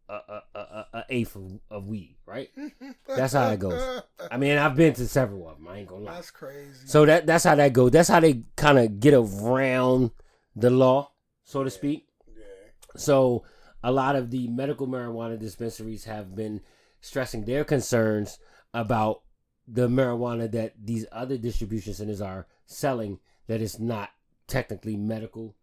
[0.08, 2.16] a a, a, a- a eighth of, of weed.
[2.26, 2.50] Right?
[3.08, 4.02] That's how it goes.
[4.30, 5.68] I mean, I've been to several of them.
[5.68, 6.14] I ain't gonna lie.
[6.14, 6.86] That's crazy.
[6.86, 7.90] So that that's how that goes.
[7.92, 10.10] That's how they kind of get around
[10.54, 11.10] the law,
[11.44, 12.06] so to speak.
[12.36, 12.44] yeah.
[12.96, 13.44] So
[13.82, 16.60] a lot of the medical marijuana dispensaries have been
[17.00, 18.38] stressing their concerns
[18.72, 19.22] about
[19.66, 24.10] the marijuana that these other distribution centers are selling that is not
[24.46, 25.54] technically medical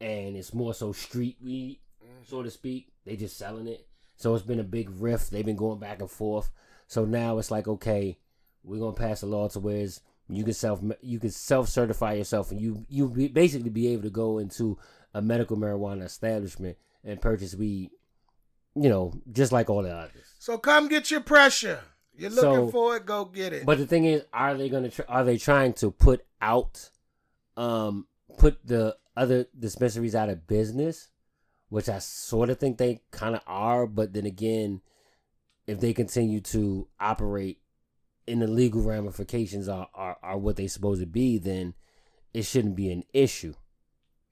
[0.00, 1.80] and it's more so street weed,
[2.26, 2.92] so to speak.
[3.04, 3.86] They just selling it.
[4.16, 5.30] So it's been a big rift.
[5.30, 6.50] They've been going back and forth.
[6.86, 8.18] So now it's like, okay,
[8.64, 9.86] we're gonna pass a law to where
[10.28, 14.02] you can self you can self certify yourself and you you be, basically be able
[14.02, 14.78] to go into
[15.14, 17.90] a medical marijuana establishment and purchase weed,
[18.74, 20.26] you know, just like all the others.
[20.38, 21.80] So come get your pressure.
[22.14, 23.64] You're looking So- for it, go get it.
[23.64, 26.90] But the thing is, are they gonna tr- are they trying to put out,
[27.56, 28.06] um,
[28.38, 31.08] put the other dispensaries out of business,
[31.68, 33.86] which I sort of think they kind of are.
[33.86, 34.80] But then again,
[35.66, 37.60] if they continue to operate
[38.26, 41.74] in the legal ramifications are are, are what they supposed to be, then
[42.32, 43.54] it shouldn't be an issue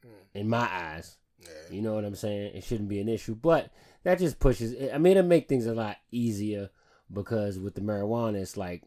[0.04, 0.40] Mm.
[0.40, 1.16] in my eyes.
[1.40, 1.48] yeah.
[1.70, 2.54] You know what I'm saying?
[2.54, 3.72] It shouldn't be an issue, but
[4.04, 4.74] that just pushes.
[4.92, 6.70] I mean, it make things a lot easier
[7.12, 8.82] because with the marijuana, it's like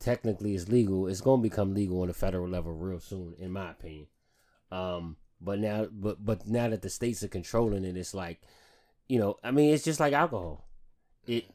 [0.00, 1.06] technically it's legal.
[1.06, 4.08] It's going to become legal on the federal level real soon, in my opinion.
[4.70, 8.40] Um, but now, but but now that the states are controlling it, it's like,
[9.08, 10.66] you know, I mean, it's just like alcohol.
[11.26, 11.46] It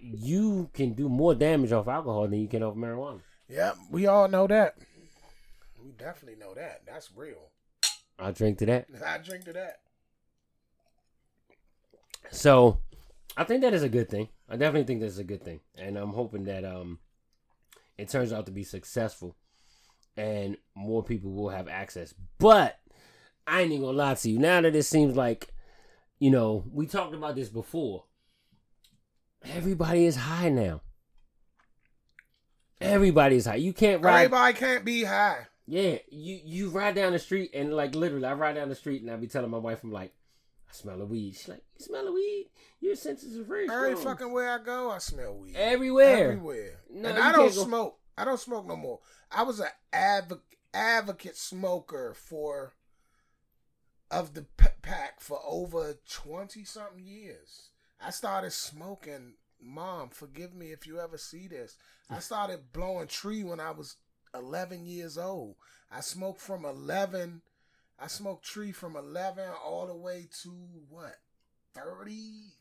[0.00, 3.20] you can do more damage off alcohol than you can off marijuana.
[3.48, 4.76] Yeah, we all know that.
[5.82, 6.82] We definitely know that.
[6.86, 7.50] That's real.
[8.18, 8.86] I drink to that.
[9.06, 9.80] I drink to that.
[12.30, 12.78] So
[13.36, 14.28] I think that is a good thing.
[14.48, 15.60] I definitely think that's a good thing.
[15.76, 16.98] And I'm hoping that um
[17.98, 19.36] it turns out to be successful
[20.16, 22.14] and more people will have access.
[22.38, 22.78] But
[23.46, 24.38] I ain't even gonna lie to you.
[24.38, 25.52] Now that it seems like,
[26.18, 28.04] you know, we talked about this before.
[29.44, 30.80] Everybody is high now.
[32.80, 33.56] Everybody is high.
[33.56, 35.46] You can't ride Everybody can't be high.
[35.66, 39.02] yeah, you you ride down the street and like literally, I ride down the street
[39.02, 40.12] and I be telling my wife, I'm like,
[40.68, 41.32] I smell a weed.
[41.36, 42.50] She's like, you smell a weed?
[42.80, 44.16] Your senses are very Every strong.
[44.16, 45.56] fucking where I go, I smell weed.
[45.56, 46.24] Everywhere.
[46.32, 46.80] Everywhere.
[46.90, 47.98] No, and I don't go- smoke.
[48.18, 49.00] I don't smoke no more.
[49.30, 50.42] I was an advocate
[50.74, 52.74] advocate smoker for
[54.10, 54.46] of the
[54.82, 57.70] pack for over 20 something years.
[58.00, 59.34] I started smoking.
[59.60, 61.76] Mom, forgive me if you ever see this.
[62.10, 63.96] I started blowing tree when I was
[64.34, 65.56] 11 years old.
[65.90, 67.40] I smoked from 11.
[67.98, 70.50] I smoked tree from 11 all the way to
[70.88, 71.16] what?
[71.74, 72.52] 30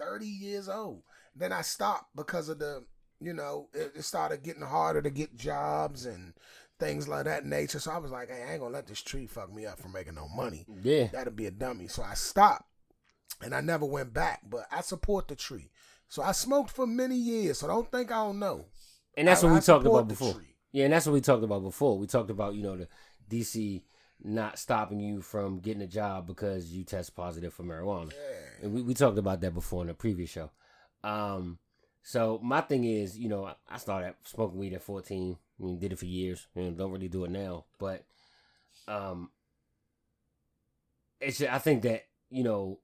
[0.00, 1.02] 30 years old.
[1.36, 2.84] Then I stopped because of the,
[3.20, 6.32] you know, it, started getting harder to get jobs and
[6.80, 7.78] things like that nature.
[7.78, 9.88] So I was like, hey, I ain't gonna let this tree fuck me up for
[9.88, 10.66] making no money.
[10.82, 11.06] Yeah.
[11.08, 11.86] That'd be a dummy.
[11.88, 12.64] So I stopped
[13.42, 15.70] and I never went back, but I support the tree.
[16.08, 17.58] So I smoked for many years.
[17.58, 18.64] So don't think I don't know.
[19.16, 20.42] And that's I- what we I talked about before.
[20.72, 21.98] Yeah, and that's what we talked about before.
[21.98, 22.88] We talked about, you know, the
[23.28, 23.82] DC
[24.22, 28.12] not stopping you from getting a job because you test positive for marijuana.
[28.12, 28.64] Yeah.
[28.64, 30.50] And we, we talked about that before in the previous show.
[31.02, 31.58] Um,
[32.02, 35.36] so my thing is, you know, I- I started smoking weed at 14.
[35.60, 36.46] I mean, did it for years.
[36.54, 37.64] Know, don't really do it now.
[37.78, 38.04] But
[38.88, 39.30] um,
[41.20, 42.78] it's I think that you know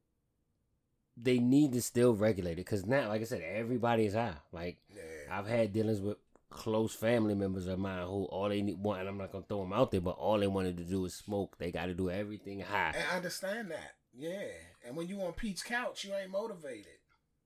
[1.16, 4.34] they need to still regulate it because now, like I said, everybody is high.
[4.52, 5.38] Like Yeah.
[5.38, 6.18] I've had dealings with
[6.50, 9.62] close family members of mine who all they need want, and I'm not gonna throw
[9.62, 11.56] them out there, but all they wanted to do is smoke.
[11.58, 12.92] They got to do everything high.
[12.94, 13.94] And I understand that.
[14.14, 14.48] Yeah.
[14.86, 16.86] And when you on Pete's couch, you ain't motivated.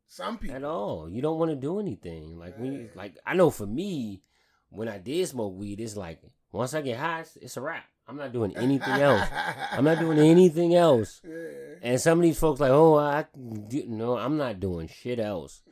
[0.06, 0.56] Some people.
[0.56, 1.08] at all.
[1.08, 2.36] You don't want to do anything.
[2.36, 4.22] Like when you, like I know for me,
[4.70, 6.20] when I did smoke weed, it's like
[6.52, 7.84] once I get high, it's, it's a wrap.
[8.08, 9.28] I'm not doing anything else.
[9.70, 11.20] I'm not doing anything else.
[11.24, 11.34] Yeah.
[11.82, 13.26] And some of these folks like, oh, I
[13.68, 15.62] do, no, I'm not doing shit else.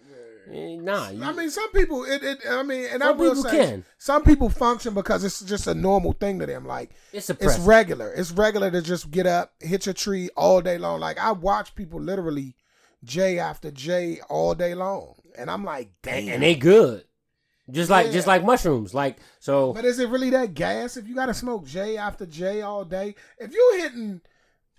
[0.51, 2.05] Eh, Nah, you, I mean, some people.
[2.05, 2.23] It.
[2.23, 3.85] it I mean, and I will say, can.
[3.99, 6.67] some people function because it's just a normal thing to them.
[6.67, 8.13] Like it's it's regular.
[8.13, 11.01] It's regular to just get up, hit your tree all day long.
[11.01, 12.55] Like I watch people literally
[13.05, 16.29] J after J all day long, and I'm like, damn.
[16.29, 17.05] and they good.
[17.71, 18.13] Just like Yeah.
[18.13, 18.95] just like mushrooms.
[18.95, 22.25] Like so But is it really that gas if you got to smoke J after
[22.27, 23.15] J all day?
[23.39, 24.21] If you're hitting,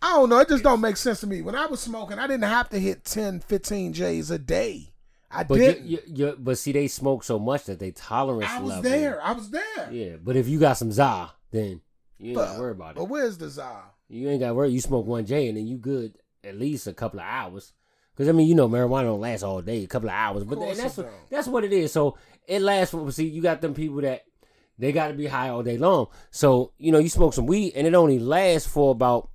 [0.01, 0.39] I don't know.
[0.39, 1.41] It just don't make sense to me.
[1.41, 4.91] When I was smoking, I didn't have to hit 10, 15 J's a day.
[5.31, 5.85] I but didn't.
[5.85, 8.83] you, you, but see they smoke so much that they tolerance I was level.
[8.83, 9.21] there.
[9.23, 9.89] I was there.
[9.91, 11.81] Yeah, but if you got some za, then
[12.17, 12.95] you ain't But, gotta worry about it.
[12.95, 13.83] but where's the za?
[14.07, 14.69] You ain't gotta worry.
[14.71, 17.73] You smoke one J and then you good at least a couple of hours.
[18.17, 20.43] Cause I mean, you know, marijuana don't last all day, a couple of hours.
[20.43, 21.91] But that's what that's what it is.
[21.93, 22.17] So
[22.49, 24.23] it lasts for see, you got them people that
[24.77, 26.07] they gotta be high all day long.
[26.31, 29.29] So, you know, you smoke some weed and it only lasts for about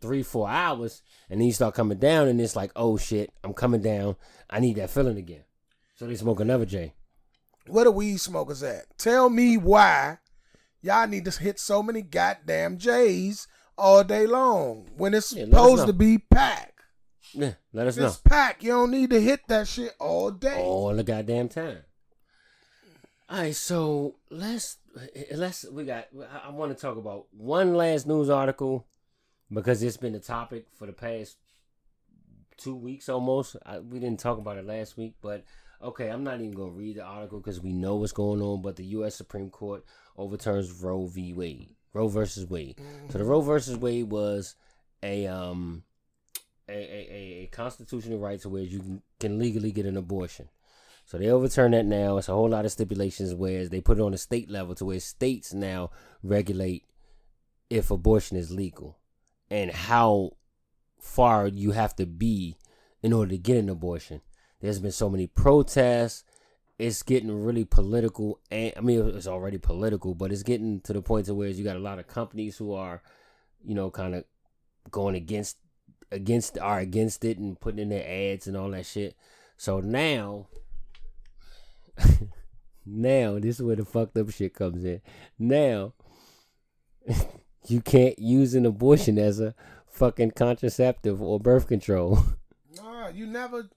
[0.00, 3.54] three, four hours, and then you start coming down and it's like, oh shit, I'm
[3.54, 4.16] coming down.
[4.48, 5.44] I need that feeling again.
[5.96, 6.94] So they smoke another J.
[7.66, 8.86] Where the weed smokers at?
[8.98, 10.18] Tell me why
[10.82, 13.46] y'all need to hit so many goddamn J's
[13.78, 16.80] all day long when it's Yeah, supposed to be packed.
[17.32, 18.06] Yeah, let us If know.
[18.08, 20.62] it's packed, you don't need to hit that shit all day.
[20.62, 21.78] all the goddamn time.
[23.30, 24.78] All right, so let's
[25.32, 26.08] let's we got.
[26.20, 28.86] I- I want to talk about one last news article
[29.52, 31.36] because it's been a topic for the past
[32.56, 33.54] two weeks almost.
[33.64, 35.44] I, we didn't talk about it last week, but
[35.80, 38.62] okay, I'm not even gonna read the article because we know what's going on.
[38.62, 39.14] But the U.S.
[39.14, 39.84] Supreme Court
[40.16, 41.32] overturns Roe v.
[41.32, 42.80] Wade, Roe versus Wade.
[43.10, 44.56] So the Roe versus Wade was
[45.04, 45.84] a um
[46.68, 50.48] a, a, a constitutional right to where you can, can legally get an abortion.
[51.10, 52.18] So they overturn that now.
[52.18, 54.84] It's a whole lot of stipulations where they put it on a state level to
[54.84, 55.90] where states now
[56.22, 56.84] regulate
[57.68, 58.96] if abortion is legal
[59.50, 60.36] and how
[61.00, 62.58] far you have to be
[63.02, 64.20] in order to get an abortion.
[64.60, 66.22] There's been so many protests.
[66.78, 71.02] It's getting really political, and I mean it's already political, but it's getting to the
[71.02, 73.02] point to where you got a lot of companies who are,
[73.64, 74.22] you know, kind of
[74.92, 75.56] going against
[76.12, 79.16] against are against it and putting in their ads and all that shit.
[79.56, 80.46] So now
[82.86, 85.00] now this is where the fucked up shit comes in.
[85.38, 85.94] Now
[87.66, 89.54] you can't use an abortion as a
[89.88, 92.18] fucking contraceptive or birth control.
[92.76, 93.68] Nah, you never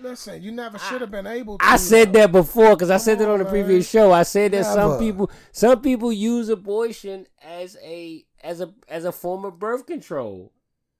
[0.00, 0.42] listen.
[0.42, 1.58] You never should have been able.
[1.58, 1.64] to.
[1.64, 4.10] I said that before because I said that on the on, previous show.
[4.10, 4.98] I said that some Never.
[4.98, 10.52] people some people use abortion as a as a as a form of birth control,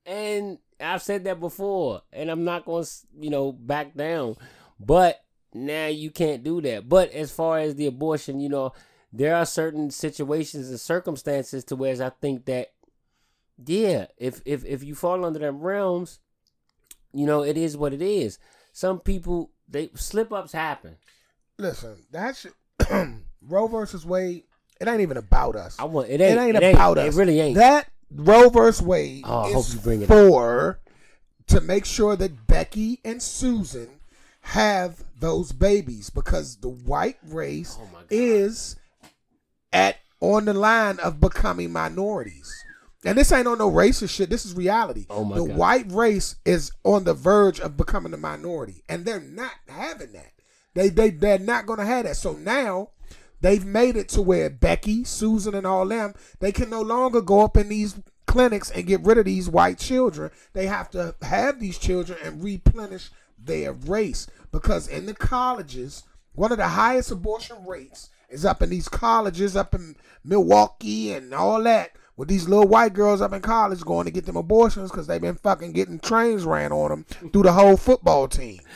[0.04, 4.36] and I've said that before, and I'm not going to you know back down.
[4.78, 5.18] But
[5.66, 6.88] now you can't do that.
[6.88, 8.72] But as far as the abortion, you know,
[9.12, 12.72] there are certain situations and circumstances to where I think that
[13.64, 16.20] yeah, if if if you fall under them realms,
[17.12, 18.38] you know, it is what it is.
[18.72, 20.96] Some people they slip ups happen.
[21.58, 22.46] Listen, that's.
[23.42, 24.44] Roe versus Wade.
[24.80, 25.76] It ain't even about us.
[25.78, 27.14] I want it ain't it ain't it about ain't, us.
[27.14, 27.56] It really ain't.
[27.56, 30.16] That Roe versus Wade Oh, is hope you bring it up.
[30.16, 30.80] for
[31.48, 33.88] to make sure that Becky and Susan
[34.40, 38.76] have those babies because the white race Oh is
[39.72, 42.52] at on the line of becoming minorities.
[43.04, 44.30] And this ain't on no racist shit.
[44.30, 45.06] This is reality.
[45.08, 45.56] Oh the God.
[45.56, 50.32] white race is on the verge of becoming a minority, and they're not having that.
[50.74, 52.16] They they they're not gonna have that.
[52.16, 52.90] So now
[53.40, 57.40] they've made it to where Becky, Susan, and all them they can no longer go
[57.44, 60.30] up in these clinics and get rid of these white children.
[60.52, 66.52] They have to have these children and replenish their race because in the colleges, one
[66.52, 71.62] of the highest abortion rates is up in these colleges up in Milwaukee and all
[71.62, 75.06] that with these little white girls up in college going to get them abortions because
[75.06, 78.60] they've been fucking getting trains ran on them through the whole football team.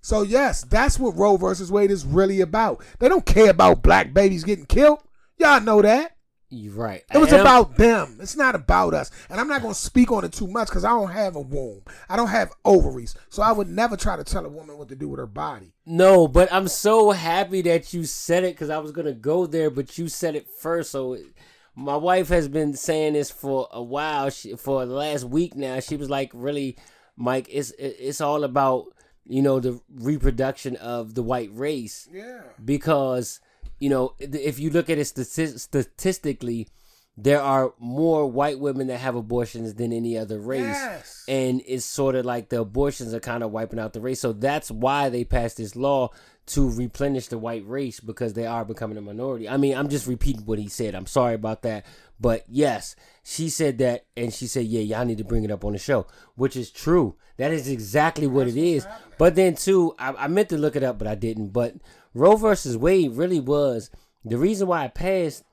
[0.00, 2.82] So yes, that's what Roe versus Wade is really about.
[2.98, 5.00] They don't care about black babies getting killed.
[5.36, 6.16] Y'all know that.
[6.50, 7.02] You're right.
[7.12, 8.18] It was about them.
[8.20, 9.10] It's not about us.
[9.28, 11.40] And I'm not going to speak on it too much because I don't have a
[11.40, 11.82] womb.
[12.08, 13.14] I don't have ovaries.
[13.28, 15.72] So I would never try to tell a woman what to do with her body.
[15.84, 19.68] No, but I'm so happy that you said it because I was gonna go there,
[19.68, 20.90] but you said it first.
[20.90, 21.26] So it-
[21.74, 24.30] my wife has been saying this for a while.
[24.30, 26.76] She, for the last week now, she was like really
[27.16, 28.86] Mike, it's it- it's all about
[29.26, 32.40] you know the reproduction of the white race Yeah.
[32.64, 33.40] because
[33.78, 36.68] you know if you look at it stati- statistically,
[37.16, 41.24] there are more white women that have abortions than any other race Yes.
[41.28, 44.20] and it's sort of like the abortions are kind of wiping out the race.
[44.20, 46.10] So that's why they passed this law
[46.46, 49.48] to replenish the white race because they are becoming a minority.
[49.48, 50.94] I mean, I'm just repeating what he said.
[50.94, 51.84] I'm sorry about that,
[52.20, 55.62] but yes, she said that, and she said, "Yeah, y'all need to bring it up
[55.64, 57.16] on the show," which is true.
[57.36, 58.86] That is exactly what it is.
[59.18, 61.48] But then too, I, I meant to look it up, but I didn't.
[61.48, 61.74] But
[62.18, 63.90] Roe versus Wade really was
[64.24, 65.44] the reason why it passed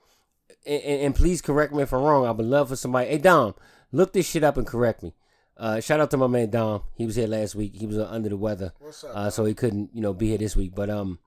[0.65, 2.25] and, and, and please correct me if I'm wrong.
[2.25, 3.07] I would love for somebody.
[3.09, 3.55] Hey Dom,
[3.91, 5.13] look this shit up and correct me.
[5.57, 6.83] Uh, shout out to my man Dom.
[6.95, 7.75] He was here last week.
[7.75, 10.29] He was uh, under the weather, What's up, uh, so he couldn't, you know, be
[10.29, 10.75] here this week.
[10.75, 11.19] But um,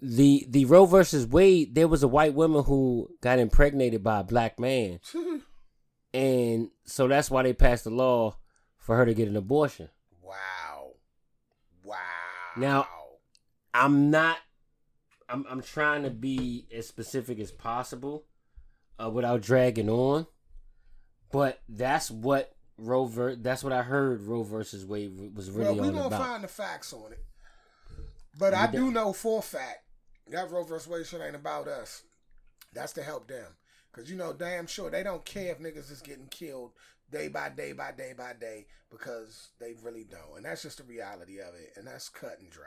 [0.00, 4.24] the the Roe versus Wade, there was a white woman who got impregnated by a
[4.24, 5.00] black man,
[6.14, 8.36] and so that's why they passed the law
[8.78, 9.88] for her to get an abortion.
[10.22, 10.92] Wow.
[11.84, 11.96] Wow.
[12.56, 12.86] Now-
[13.74, 14.38] I'm not.
[15.28, 18.24] I'm I'm trying to be as specific as possible,
[19.02, 20.26] uh, without dragging on.
[21.32, 24.22] But that's what Roe ver- That's what I heard.
[24.22, 27.24] Roe versus Wade was really well, we're on gonna find the facts on it.
[28.38, 29.84] But I do know for a fact
[30.28, 32.02] that Roe versus Wade shit ain't about us.
[32.72, 33.46] That's to help them.
[33.92, 36.72] Cause you know damn sure they don't care if niggas is getting killed
[37.12, 40.36] day by day by day by day because they really don't.
[40.36, 41.72] And that's just the reality of it.
[41.76, 42.64] And that's cut and dry.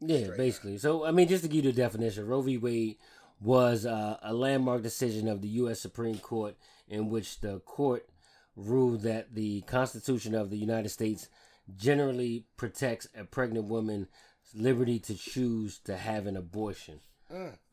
[0.00, 0.78] Yeah, Straight basically.
[0.78, 2.58] So I mean, just to give you the definition, Roe v.
[2.58, 2.96] Wade
[3.40, 5.80] was uh, a landmark decision of the U.S.
[5.80, 6.56] Supreme Court
[6.88, 8.08] in which the court
[8.56, 11.28] ruled that the Constitution of the United States
[11.76, 14.08] generally protects a pregnant woman's
[14.54, 17.00] liberty to choose to have an abortion.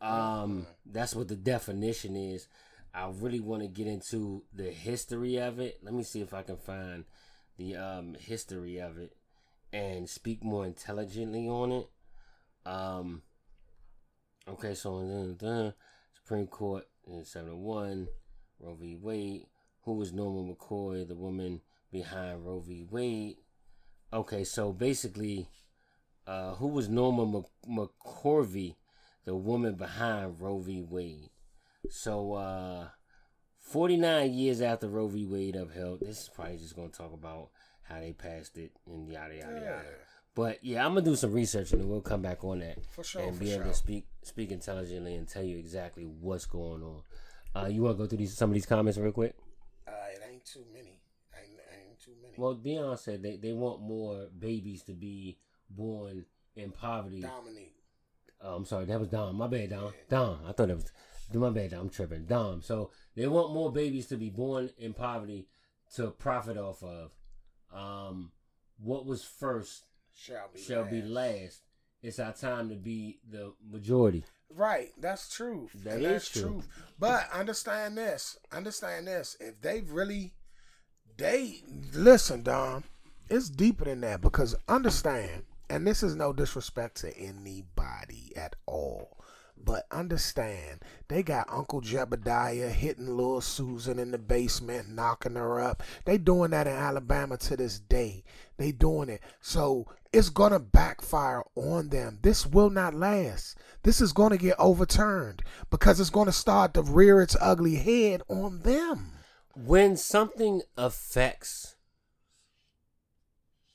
[0.02, 2.48] Um, that's what the definition is.
[2.94, 5.80] I really want to get into the history of it.
[5.84, 7.06] Let me see if I can find
[7.58, 9.16] the um, history of it
[9.74, 11.90] and speak more intelligently on it.
[12.66, 13.24] Um,
[14.48, 15.74] okay, so then the
[16.16, 18.08] Supreme Court in 71,
[18.60, 18.96] Roe v.
[18.96, 19.48] Wade.
[19.82, 22.86] Who was Norma McCoy, the woman behind Roe v.
[22.90, 23.38] Wade?
[24.14, 25.50] Okay, so basically,
[26.28, 28.76] uh, who was Norma Mc- McCorvey,
[29.26, 30.84] the woman behind Roe v.
[30.84, 31.32] Wade?
[31.90, 32.90] So, uh,
[33.60, 35.26] 49 years after Roe v.
[35.26, 37.50] Wade upheld, this is probably just going to talk about
[37.94, 39.64] how they passed it and yada yada Yeah.
[39.78, 39.86] yada.
[40.36, 43.22] But yeah, I'm gonna do some research and we'll come back on that For sure,
[43.22, 43.72] and be able sure.
[43.72, 47.02] to speak speak intelligently and tell you exactly what's going on.
[47.56, 49.36] Uh, you want to go through these some of these comments real quick?
[49.88, 51.02] Uh, it ain't too many.
[51.38, 52.34] Ain't, ain't too many.
[52.38, 55.38] Well, Dion said they, they want more babies to be
[55.70, 56.26] born
[56.56, 57.22] in poverty.
[57.22, 57.76] Dominique.
[58.42, 59.36] Oh, I'm sorry, that was Dom.
[59.36, 59.94] My bad, Dom.
[60.10, 60.40] Dom.
[60.48, 60.92] I thought that was
[61.34, 61.74] my bad.
[61.74, 62.26] I'm tripping.
[62.26, 62.62] Dom.
[62.62, 65.48] So they want more babies to be born in poverty
[65.96, 67.12] to profit off of.
[67.74, 68.32] Um,
[68.82, 69.84] what was first
[70.16, 70.62] Shall be.
[70.62, 71.42] shall be last.
[71.42, 71.62] last.
[72.02, 74.24] It's our time to be the majority.
[74.56, 75.70] Right, that's true.
[75.84, 76.64] That that's true.
[77.00, 78.38] But understand this.
[78.52, 79.36] Understand this.
[79.40, 80.34] If they really
[81.18, 82.84] they listen, Dom,
[83.30, 89.18] it's deeper than that because understand, and this is no disrespect to anybody at all.
[89.66, 95.84] But understand, they got Uncle Jebediah hitting little Susan in the basement, knocking her up.
[96.06, 98.24] They doing that in Alabama to this day.
[98.58, 99.22] They doing it.
[99.40, 102.20] So it's gonna backfire on them.
[102.22, 103.58] This will not last.
[103.84, 108.60] This is gonna get overturned because it's gonna start to rear its ugly head on
[108.60, 109.14] them.
[109.56, 111.76] When something affects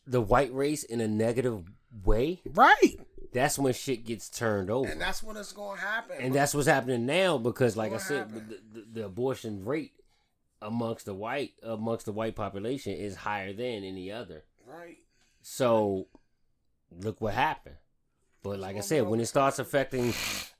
[0.06, 1.64] the white race in a negative
[2.04, 2.96] way, Right.
[3.32, 4.88] That's when shit gets turned over.
[4.88, 6.16] And that's when it's gonna happen.
[6.20, 8.40] and that's what's happening now because like i said the,
[8.72, 9.92] the, the abortion rate
[10.60, 14.44] amongst the white amongst the white population is higher than any other.
[14.66, 14.98] Right.
[15.40, 16.08] so
[16.90, 17.76] look what happened.
[18.42, 20.12] But like i said when it starts affecting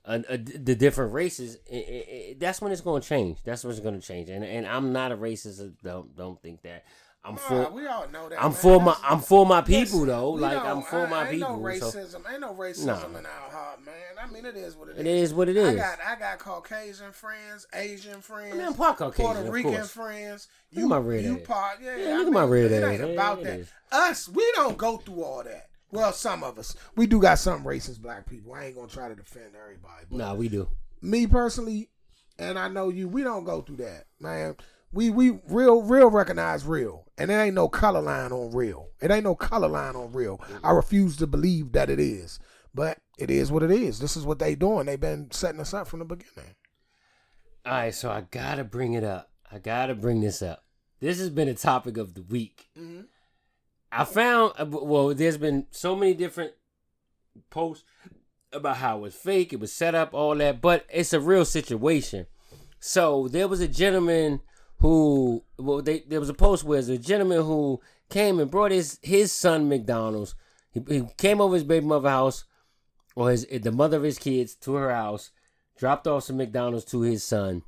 [0.05, 3.39] uh, uh, the different races it, it, it, that's when it's going to change.
[3.43, 4.29] That's when it's going to change.
[4.29, 6.85] And and i'm not a racist don't don't think that
[7.23, 8.37] i'm Nah, for we all know that.
[8.41, 8.53] i'm man.
[8.53, 11.99] for my i'm for my people though like i'm for my ain't people No so
[12.31, 13.19] ain't no racism Nah.
[13.19, 13.95] in our heart, man.
[14.21, 14.99] I mean, it is what it is.
[14.99, 15.67] it is what it is.
[15.69, 19.83] I got I got Caucasian friends, Asian friends, I mean, I'm part Caucasian, Puerto Rican
[19.85, 20.47] friends.
[20.73, 21.45] Look at my red you ass.
[21.47, 21.95] part, yeah.
[21.97, 22.91] Yeah, I look at my red It ass.
[22.99, 23.97] ain't about it that.
[23.97, 25.69] Us, we don't go through all that.
[25.91, 28.53] Well, some of us, we do got some racist black people.
[28.53, 30.05] I ain't gonna try to defend everybody.
[30.09, 30.67] But nah we do
[31.01, 31.89] me personally,
[32.37, 34.55] and I know you, we don't go through that, man.
[34.91, 38.87] We we real real recognize real, and there ain't no color line on real.
[39.01, 40.41] It ain't no color line on real.
[40.63, 42.39] I refuse to believe that it is,
[42.73, 43.99] but it is what it is.
[43.99, 44.85] This is what they doing.
[44.85, 46.55] They've been setting us up from the beginning.
[47.65, 49.29] All right, so I gotta bring it up.
[49.51, 50.63] I gotta bring this up.
[51.01, 52.69] This has been a topic of the week.
[52.77, 53.05] Mhm.
[53.91, 56.53] I found uh, well, there's been so many different
[57.49, 57.83] posts
[58.51, 61.45] about how it was fake, it was set up, all that, but it's a real
[61.45, 62.25] situation.
[62.79, 64.41] So there was a gentleman
[64.79, 68.71] who well, they, there was a post where there's a gentleman who came and brought
[68.71, 70.35] his his son McDonald's.
[70.71, 72.45] He, he came over his baby mother house
[73.15, 75.31] or his the mother of his kids to her house,
[75.77, 77.63] dropped off some McDonald's to his son,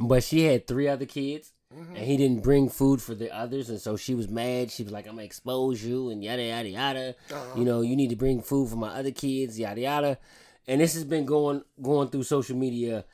[0.00, 1.52] but she had three other kids.
[1.74, 1.96] Mm-hmm.
[1.96, 4.70] And he didn't bring food for the others, and so she was mad.
[4.70, 7.14] She was like, "I'm gonna expose you," and yada yada yada.
[7.30, 7.58] Uh-huh.
[7.58, 10.18] You know, you need to bring food for my other kids, yada yada.
[10.66, 13.04] And this has been going going through social media.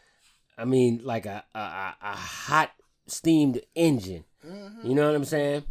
[0.57, 1.59] I mean, like a, a,
[2.01, 2.71] a hot
[3.07, 4.25] steamed engine.
[4.47, 4.89] Mm-hmm.
[4.89, 5.65] You know what I'm saying?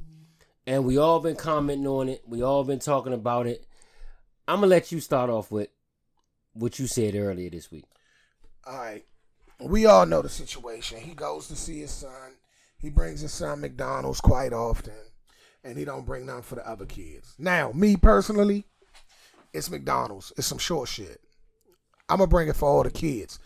[0.65, 2.23] And we all been commenting on it.
[2.27, 3.65] We all been talking about it.
[4.47, 5.69] I'm gonna let you start off with
[6.53, 7.85] what you said earlier this week.
[8.65, 9.05] All right.
[9.59, 10.99] We all know the situation.
[10.99, 12.37] He goes to see his son.
[12.77, 14.93] He brings his son McDonald's quite often,
[15.63, 17.33] and he don't bring none for the other kids.
[17.37, 18.65] Now, me personally,
[19.53, 20.33] it's McDonald's.
[20.37, 21.21] It's some short shit.
[22.09, 23.39] I'm gonna bring it for all the kids.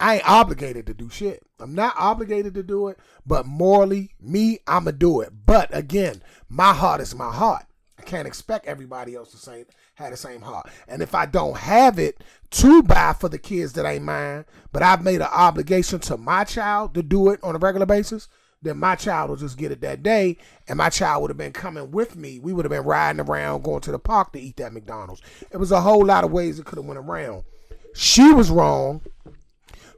[0.00, 1.42] I ain't obligated to do shit.
[1.60, 5.30] I'm not obligated to do it, but morally, me, I'ma do it.
[5.44, 7.66] But again, my heart is my heart.
[7.98, 10.70] I can't expect everybody else to say have the same heart.
[10.88, 14.82] And if I don't have it to buy for the kids that ain't mine, but
[14.82, 18.26] I've made an obligation to my child to do it on a regular basis,
[18.62, 21.52] then my child will just get it that day, and my child would have been
[21.52, 22.38] coming with me.
[22.38, 25.22] We would have been riding around, going to the park to eat that McDonald's.
[25.50, 27.44] It was a whole lot of ways it could have went around.
[27.94, 29.02] She was wrong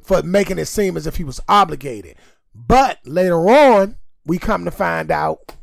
[0.03, 2.17] for making it seem as if he was obligated.
[2.55, 3.97] But later on,
[4.27, 5.55] we come to find out,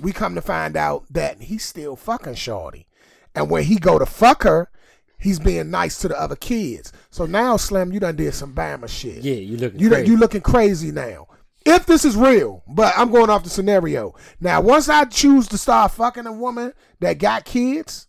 [0.00, 2.88] we come to find out that he's still fucking Shorty.
[3.34, 4.70] And when he go to fuck her,
[5.18, 6.92] he's being nice to the other kids.
[7.10, 9.22] So now, Slim, you done did some Bama shit.
[9.22, 10.10] Yeah, you looking You crazy.
[10.10, 11.28] you looking crazy now.
[11.66, 14.14] If this is real, but I'm going off the scenario.
[14.38, 18.06] Now, once I choose to start fucking a woman that got kids,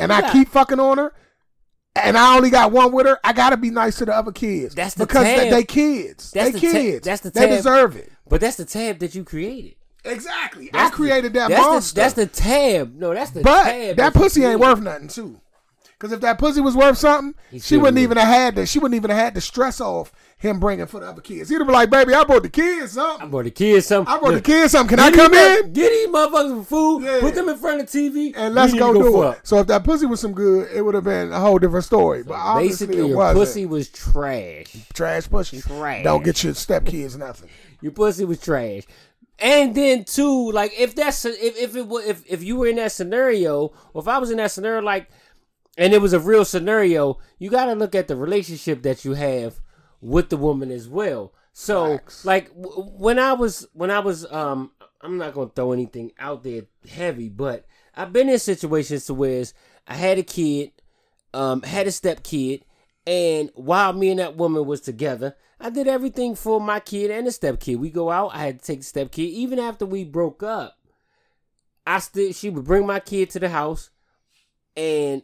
[0.00, 1.12] and I keep fucking on her,
[1.96, 4.74] and I only got one with her, I gotta be nice to the other kids.
[4.74, 5.50] That's the because they, tab.
[5.50, 6.30] they kids.
[6.30, 7.04] That's they the ta- kids.
[7.04, 8.12] that's the they deserve it.
[8.28, 9.74] But that's the tab that you created.
[10.04, 10.70] Exactly.
[10.72, 11.94] That's I created the, that that's monster.
[11.94, 12.94] The, that's the tab.
[12.94, 13.96] No, that's the but tab.
[13.96, 15.40] that you pussy ain't worth nothing too.
[15.98, 18.78] Because if that pussy was worth something, He she wouldn't even have had the she
[18.78, 21.48] wouldn't even have had the stress off him bringing for the other kids.
[21.48, 23.26] He'd have been like, "Baby, I brought the kids something.
[23.26, 24.14] I brought the kids something.
[24.14, 24.96] I brought the kids something.
[24.96, 27.02] Can I come these in Get these motherfuckers food.
[27.02, 27.18] Yeah.
[27.20, 28.32] Put them in front of TV.
[28.36, 30.94] and let's go, to do it?" So if that pussy was some good, it would
[30.94, 32.22] have been a whole different story.
[32.22, 33.38] but obviously, Basically, your wasn't.
[33.40, 34.76] pussy was trash.
[34.94, 35.60] trash pussy.
[35.60, 36.04] Trash.
[36.04, 37.48] Don't get your stepkids nothing.
[37.80, 38.82] Your pussy was trash.
[39.40, 42.76] And then too, like if that's if if it was if if you were in
[42.76, 45.08] that scenario, or if I was in that scenario, like,
[45.78, 49.14] and it was a real scenario, you got to look at the relationship that you
[49.14, 49.60] have
[50.00, 51.32] with the woman as well.
[51.52, 52.24] So, Facts.
[52.24, 56.42] like w- when I was when I was um, I'm not gonna throw anything out
[56.42, 57.64] there heavy, but
[57.94, 59.44] I've been in situations to where
[59.86, 60.72] I had a kid,
[61.32, 62.64] um, had a step kid,
[63.06, 67.26] and while me and that woman was together, I did everything for my kid and
[67.26, 67.76] the step kid.
[67.76, 69.22] We go out, I had to take the step kid.
[69.22, 70.76] Even after we broke up,
[71.86, 73.90] I still she would bring my kid to the house,
[74.76, 75.22] and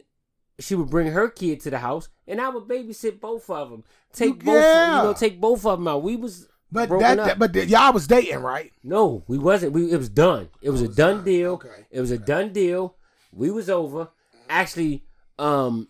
[0.59, 3.83] she would bring her kid to the house, and I would babysit both of them.
[4.13, 4.97] Take both, Yeah.
[4.97, 6.03] you know, take both of them out.
[6.03, 8.71] We was But that, that but the, y'all was dating, right?
[8.83, 9.73] No, we wasn't.
[9.73, 10.49] We it was done.
[10.61, 11.53] It was a done deal.
[11.53, 11.85] Okay.
[11.91, 12.95] It was a done deal.
[13.33, 14.09] We was over.
[14.49, 15.03] Actually,
[15.39, 15.89] um,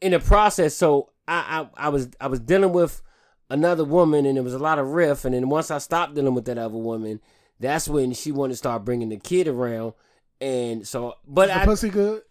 [0.00, 3.02] in the process, so I, I I was I was dealing with
[3.50, 5.24] another woman, and there was a lot of riff.
[5.24, 7.20] And then once I stopped dealing with that other woman,
[7.58, 9.94] that's when she wanted to start bringing the kid around.
[10.40, 12.22] And so, but I pussy good.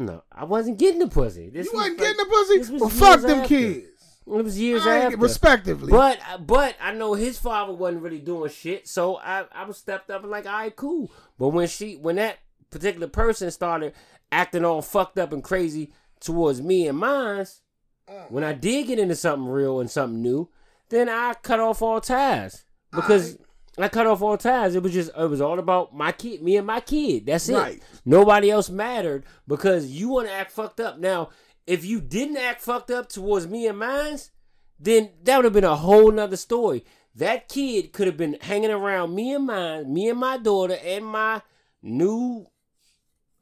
[0.00, 1.50] No, I wasn't getting the pussy.
[1.50, 2.78] This You was wasn't like- getting the pussy.
[2.78, 3.48] Well, fuck them after.
[3.48, 3.86] kids.
[4.26, 5.16] It was years I after.
[5.18, 5.90] respectively.
[5.90, 10.10] But but I know his father wasn't really doing shit, so I I was stepped
[10.10, 11.10] up and like, all right, cool.
[11.38, 12.38] But when she when that
[12.70, 13.92] particular person started
[14.32, 17.60] acting all fucked up and crazy towards me and mines,
[18.08, 18.26] uh.
[18.28, 20.48] when I did get into something real and something new,
[20.90, 23.34] then I cut off all ties because.
[23.34, 23.38] I
[23.76, 24.74] cut off all ties.
[24.74, 27.26] It was just it was all about my kid, me and my kid.
[27.26, 27.54] That's it.
[27.54, 27.82] Right.
[28.04, 30.98] Nobody else mattered because you want to act fucked up.
[30.98, 31.30] Now,
[31.66, 34.30] if you didn't act fucked up towards me and mines,
[34.78, 36.84] then that would have been a whole nother story.
[37.14, 41.04] That kid could have been hanging around me and mine, me and my daughter, and
[41.04, 41.42] my
[41.82, 42.46] new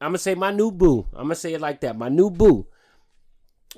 [0.00, 1.06] I'm gonna say my new boo.
[1.12, 1.96] I'm gonna say it like that.
[1.96, 2.66] My new boo.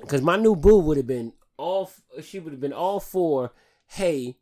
[0.07, 1.91] Cause my new boo would have been all
[2.23, 3.53] she would have been all for,
[3.87, 4.37] hey,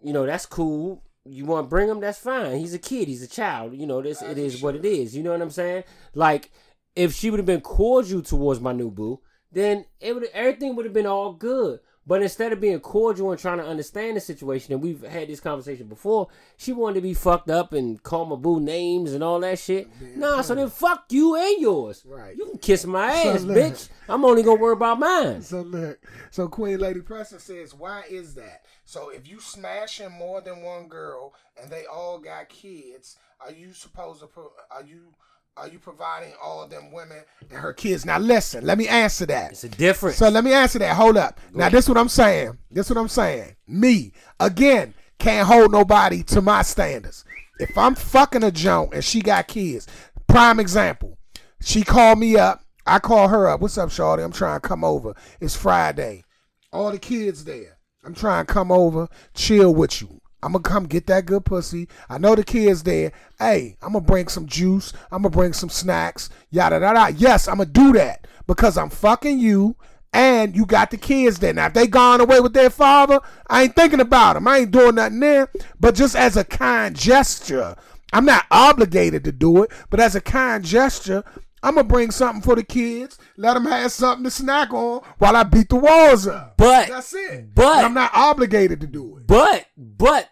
[0.00, 1.02] you know, that's cool.
[1.24, 2.00] You want to bring him?
[2.00, 2.58] That's fine.
[2.58, 3.08] He's a kid.
[3.08, 3.74] He's a child.
[3.74, 5.16] You know, this it is what it is.
[5.16, 5.84] You know what I'm saying?
[6.14, 6.50] Like,
[6.96, 9.20] if she would have been cordial towards my new boo,
[9.52, 11.80] then it would everything would have been all good.
[12.04, 15.38] But instead of being cordial and trying to understand the situation, and we've had this
[15.38, 16.26] conversation before,
[16.56, 19.88] she wanted to be fucked up and call my boo names and all that shit.
[20.16, 22.02] nah, so then fuck you and yours.
[22.04, 22.36] Right.
[22.36, 23.56] You can kiss my So ass, look.
[23.56, 23.88] bitch.
[24.08, 25.42] I'm only gonna worry about mine.
[25.42, 26.00] So look,
[26.32, 28.64] so Queen Lady Preston says, why is that?
[28.84, 33.72] So if you smashing more than one girl and they all got kids, are you
[33.72, 34.26] supposed to?
[34.26, 34.46] put?
[34.72, 35.14] are you?
[35.54, 37.18] Are you providing all them women
[37.50, 38.06] and her kids?
[38.06, 39.52] Now listen, let me answer that.
[39.52, 40.16] It's a difference.
[40.16, 40.96] So let me answer that.
[40.96, 41.38] Hold up.
[41.52, 42.56] Now this what I'm saying.
[42.70, 43.56] This what I'm saying.
[43.68, 47.24] Me again can't hold nobody to my standards.
[47.58, 49.86] If I'm fucking a joint and she got kids,
[50.26, 51.18] prime example.
[51.60, 52.64] She called me up.
[52.86, 53.60] I call her up.
[53.60, 54.24] What's up, Shawty?
[54.24, 55.14] I'm trying to come over.
[55.38, 56.24] It's Friday.
[56.72, 57.76] All the kids there.
[58.04, 60.21] I'm trying to come over, chill with you.
[60.42, 61.88] I'm gonna come get that good pussy.
[62.08, 63.12] I know the kids there.
[63.38, 64.92] Hey, I'm gonna bring some juice.
[65.10, 66.30] I'm gonna bring some snacks.
[66.50, 66.98] Yada yada.
[67.00, 67.12] Yada.
[67.16, 69.76] Yes, I'm gonna do that because I'm fucking you,
[70.12, 71.52] and you got the kids there.
[71.52, 74.48] Now, if they gone away with their father, I ain't thinking about them.
[74.48, 75.48] I ain't doing nothing there.
[75.78, 77.76] But just as a kind gesture,
[78.12, 79.70] I'm not obligated to do it.
[79.90, 81.22] But as a kind gesture,
[81.62, 83.16] I'm gonna bring something for the kids.
[83.36, 86.56] Let them have something to snack on while I beat the walls up.
[86.56, 87.54] But- that's it.
[87.54, 89.26] but- I'm not obligated to do it.
[89.28, 90.28] But but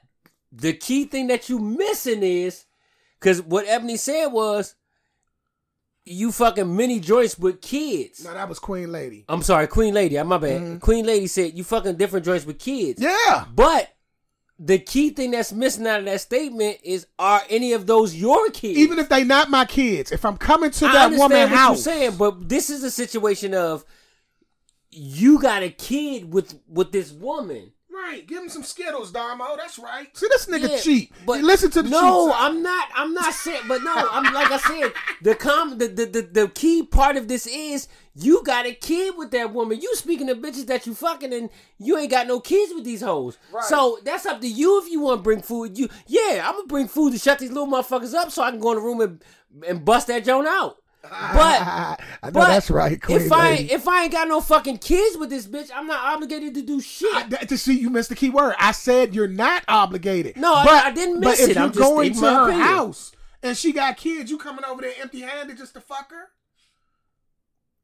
[0.60, 2.64] the key thing that you missing is
[3.18, 4.74] because what Ebony said was
[6.04, 8.24] you fucking mini joints with kids.
[8.24, 9.24] No, that was Queen Lady.
[9.28, 10.16] I'm sorry, Queen Lady.
[10.16, 10.60] I'm my bad.
[10.60, 10.78] Mm-hmm.
[10.78, 13.00] Queen Lady said you fucking different joints with kids.
[13.00, 13.44] Yeah.
[13.54, 13.94] But
[14.58, 18.50] the key thing that's missing out of that statement is are any of those your
[18.50, 18.78] kids?
[18.78, 22.16] Even if they not my kids, if I'm coming to that woman house, you're saying,
[22.16, 23.84] but this is a situation of
[24.90, 27.72] you got a kid with with this woman.
[27.92, 28.26] Right?
[28.26, 29.56] Give him some Skittles, Damo.
[29.56, 30.16] That's right.
[30.16, 31.14] See, this nigga Yeah, cheap.
[31.26, 32.36] But listen to the no, cheap.
[32.40, 32.88] I'm not.
[32.94, 33.62] I'm not saying.
[33.68, 34.92] But no, I'm like I said.
[35.22, 39.14] The com the, the the the key part of this is you got a kid
[39.16, 39.80] with that woman.
[39.80, 43.02] You speaking to bitches that you fucking and you ain't got no kids with these
[43.02, 43.38] hoes.
[43.52, 43.64] Right.
[43.64, 45.78] So that's up to you if you want to bring food.
[45.78, 48.60] You yeah, I'm gonna bring food to shut these little motherfuckers up so I can
[48.60, 49.24] go in the room and
[49.66, 50.78] and bust that joint out.
[51.10, 53.72] But I know but that's right, Queen if I Lady.
[53.72, 56.80] if I ain't got no fucking kids with this bitch, I'm not obligated to do
[56.80, 57.08] shit.
[57.14, 58.54] I, to see you missed the key word.
[58.58, 60.36] I said you're not obligated.
[60.36, 61.54] No, I- but, I didn't but miss if it.
[61.56, 62.66] you're I'm going to her opinion.
[62.66, 66.28] house and she got kids, you coming over there empty-handed just to fuck her?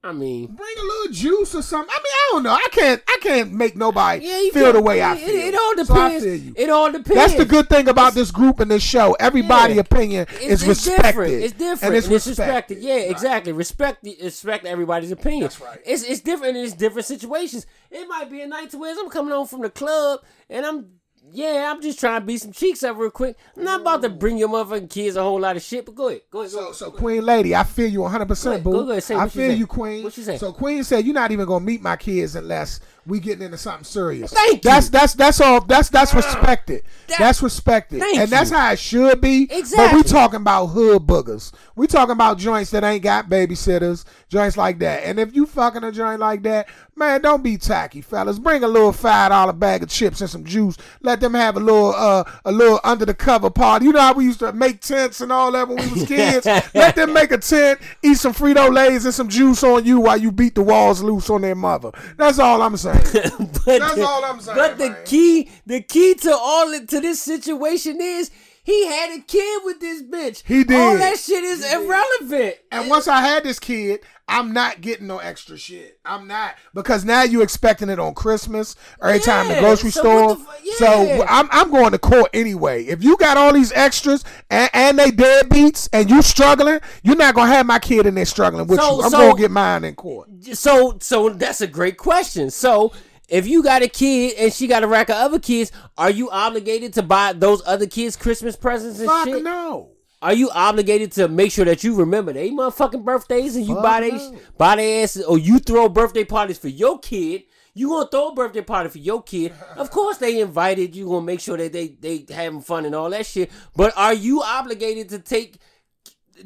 [0.06, 1.90] I mean, Bring a little juice or something.
[1.92, 2.50] I mean, I don't know.
[2.52, 3.02] I can't.
[3.08, 5.28] I can't make nobody yeah, feel can- the way I feel.
[5.28, 6.44] It, all So I depends.
[6.44, 6.54] you.
[6.56, 7.14] It all depends.
[7.14, 9.16] That's the good thing about this group and this show.
[9.18, 9.80] Everybody' Yeah.
[9.80, 11.02] opinion It's, is it's respected.
[11.02, 11.32] different.
[11.34, 11.82] It's different.
[11.82, 12.42] And it's, respected.
[12.42, 12.78] respected.
[12.78, 13.10] Yeah, Right.
[13.10, 13.52] exactly.
[13.52, 15.42] Respect the respect everybody's opinion.
[15.42, 15.80] That's right.
[15.84, 17.66] It's it's different in it's different situations.
[17.90, 20.86] It might be a night to where I'm coming home from the club and I'm
[21.32, 23.36] yeah, I'm just trying to beat some cheeks up real quick.
[23.56, 26.08] I'm not about to bring your motherfucking kids a whole lot of shit, but go
[26.08, 26.22] ahead.
[26.30, 26.50] Go ahead.
[26.50, 28.72] So, go, so go Queen Lady, I feel you 100, Go percent ahead, boo.
[28.72, 30.04] go ahead, say I what you feel you, Queen.
[30.04, 30.38] What you say?
[30.38, 33.84] So Queen said you're not even gonna meet my kids unless we getting into something
[33.84, 34.32] serious.
[34.32, 34.70] Thank you.
[34.70, 35.60] That's that's that's all.
[35.64, 36.82] That's that's respected.
[37.08, 39.44] That- that's respected, Thank and that's how it should be.
[39.50, 39.76] Exactly.
[39.76, 41.52] But we talking about hood boogers.
[41.76, 45.04] We talking about joints that ain't got babysitters, joints like that.
[45.04, 48.38] And if you fucking a joint like that, man, don't be tacky, fellas.
[48.40, 50.76] Bring a little five dollar bag of chips and some juice.
[51.00, 53.84] Let them have a little uh a little under the cover party.
[53.86, 56.44] You know how we used to make tents and all that when we was kids.
[56.74, 60.16] Let them make a tent, eat some Frito Lays and some juice on you while
[60.16, 61.92] you beat the walls loose on their mother.
[62.16, 62.95] That's all I'm saying.
[63.64, 65.04] but That's the, all I'm saying, But the man.
[65.04, 68.30] key, the key to all it, to this situation is
[68.66, 70.42] he had a kid with this bitch.
[70.44, 70.76] He did.
[70.80, 72.56] All that shit is irrelevant.
[72.72, 76.00] And once I had this kid, I'm not getting no extra shit.
[76.04, 80.00] I'm not because now you expecting it on Christmas, or every time the grocery so
[80.00, 80.26] store.
[80.34, 81.24] what the fu- So.
[81.28, 82.82] I'm I'm going to court anyway.
[82.86, 87.36] If you got all these extras and, and they deadbeats and you struggling, you're not
[87.36, 89.02] gonna have my kid in there struggling with So- you.
[89.04, 90.28] I'm so- gonna get mine in court.
[90.54, 92.50] So, so that's a great question.
[92.50, 92.92] So,
[93.28, 96.30] if you got a kid and she got a rack of other kids, are you
[96.30, 99.42] obligated to buy those other kids Christmas presents and Fuck shit?
[99.42, 99.90] no.
[100.22, 103.82] Are you obligated to make sure that you remember they motherfucking birthdays and you Fuck
[103.84, 104.38] buy they no.
[104.56, 107.44] buy their asses or you throw birthday parties for your kid?
[107.74, 109.52] You gonna throw a birthday party for your kid?
[109.76, 110.96] Of course they invited.
[110.96, 113.50] You gonna make sure that they they having fun and all that shit.
[113.76, 115.58] But are you obligated to take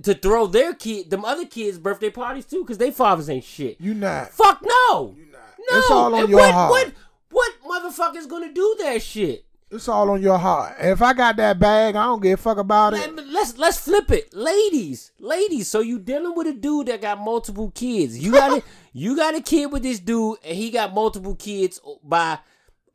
[0.03, 2.65] to throw their kid them other kids birthday parties too?
[2.65, 3.81] Because they fathers ain't shit.
[3.81, 4.31] You not.
[4.31, 5.15] Fuck no.
[5.17, 5.27] You.
[5.73, 5.79] No.
[5.79, 6.71] It's all on your what, heart.
[6.71, 6.93] What
[7.31, 9.45] what motherfucker's gonna do that shit?
[9.73, 10.75] It's all on your heart.
[10.81, 13.27] If I got that bag, I don't give a fuck about it.
[13.29, 15.69] Let's let's flip it, ladies, ladies.
[15.69, 18.19] So you dealing with a dude that got multiple kids.
[18.19, 18.63] You got a
[18.93, 22.41] you got a kid with this dude, and he got multiple kids by,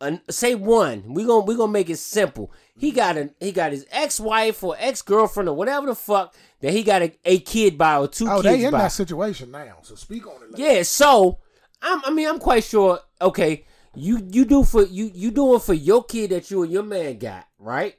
[0.01, 1.13] uh, say one.
[1.13, 2.51] We gonna we gonna make it simple.
[2.77, 6.35] He got a he got his ex wife or ex girlfriend or whatever the fuck
[6.59, 8.79] that he got a, a kid by or two Oh, kids they in by.
[8.79, 9.77] that situation now.
[9.83, 10.51] So speak on it.
[10.51, 11.39] Like Yeah, so
[11.85, 12.99] I'm, I mean, I'm quite sure.
[13.21, 16.83] Okay, You you do for you you doing for your kid that you and your
[16.83, 17.95] man got right,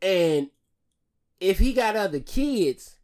[0.00, 0.48] and
[1.38, 2.96] if he got other kids,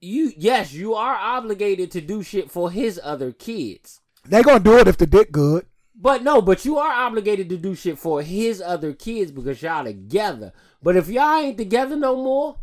[0.00, 4.00] you yes you are obligated to do shit for his other kids.
[4.24, 5.66] They gonna do it if the dick good.
[5.94, 9.84] But no, but you are obligated to do shit for his other kids because y'all
[9.84, 10.52] together.
[10.82, 12.58] But if y'all ain't together no more,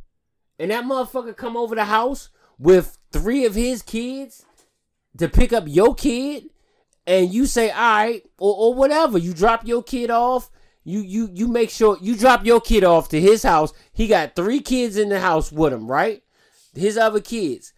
[0.57, 4.45] and that motherfucker come over the house with three of his kids
[5.17, 6.45] to pick up your kid,
[7.07, 10.49] and you say, all right, or, or whatever, you drop your kid off,
[10.83, 13.73] you you you make sure you drop your kid off to his house.
[13.91, 16.21] He got three kids in the house with him, right?
[16.75, 17.73] His other kids.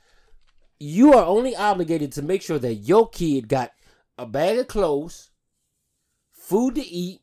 [0.80, 3.72] You are only obligated to make sure that your kid got
[4.18, 5.30] a bag of clothes,
[6.34, 7.22] food to eat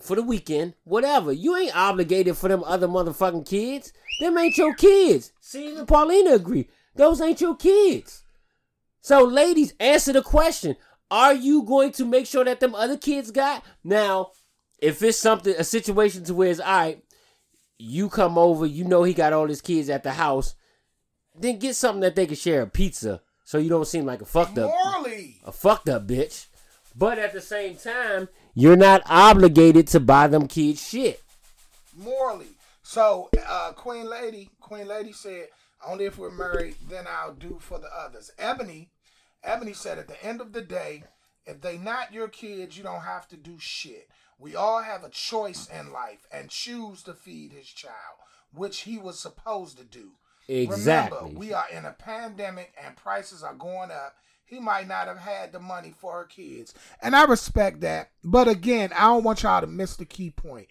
[0.00, 1.30] for the weekend, whatever.
[1.30, 3.92] You ain't obligated for them other motherfucking kids.
[4.20, 5.32] Them ain't your kids.
[5.40, 6.68] See, Paulina agree.
[6.96, 8.21] Those ain't your kids.
[9.02, 10.76] So, ladies, answer the question.
[11.10, 13.64] Are you going to make sure that them other kids got?
[13.84, 14.30] Now,
[14.78, 17.04] if it's something, a situation to where it's all right,
[17.78, 20.54] you come over, you know he got all his kids at the house,
[21.38, 24.24] then get something that they can share a pizza so you don't seem like a
[24.24, 25.36] fucked up Morally.
[25.44, 26.46] a fucked up bitch.
[26.96, 31.20] But at the same time, you're not obligated to buy them kids shit.
[31.96, 32.46] morally.
[32.82, 35.48] So, uh, Queen Lady, Queen Lady said,
[35.86, 38.30] only if we're married, then I'll do for the others.
[38.38, 38.90] Ebony,
[39.42, 41.04] Ebony said, at the end of the day,
[41.44, 44.08] if they not your kids, you don't have to do shit.
[44.38, 48.18] We all have a choice in life and choose to feed his child,
[48.52, 50.12] which he was supposed to do.
[50.48, 51.18] Exactly.
[51.18, 54.16] Remember, we are in a pandemic and prices are going up.
[54.44, 56.74] He might not have had the money for her kids.
[57.00, 58.10] And I respect that.
[58.22, 60.68] But again, I don't want y'all to miss the key point.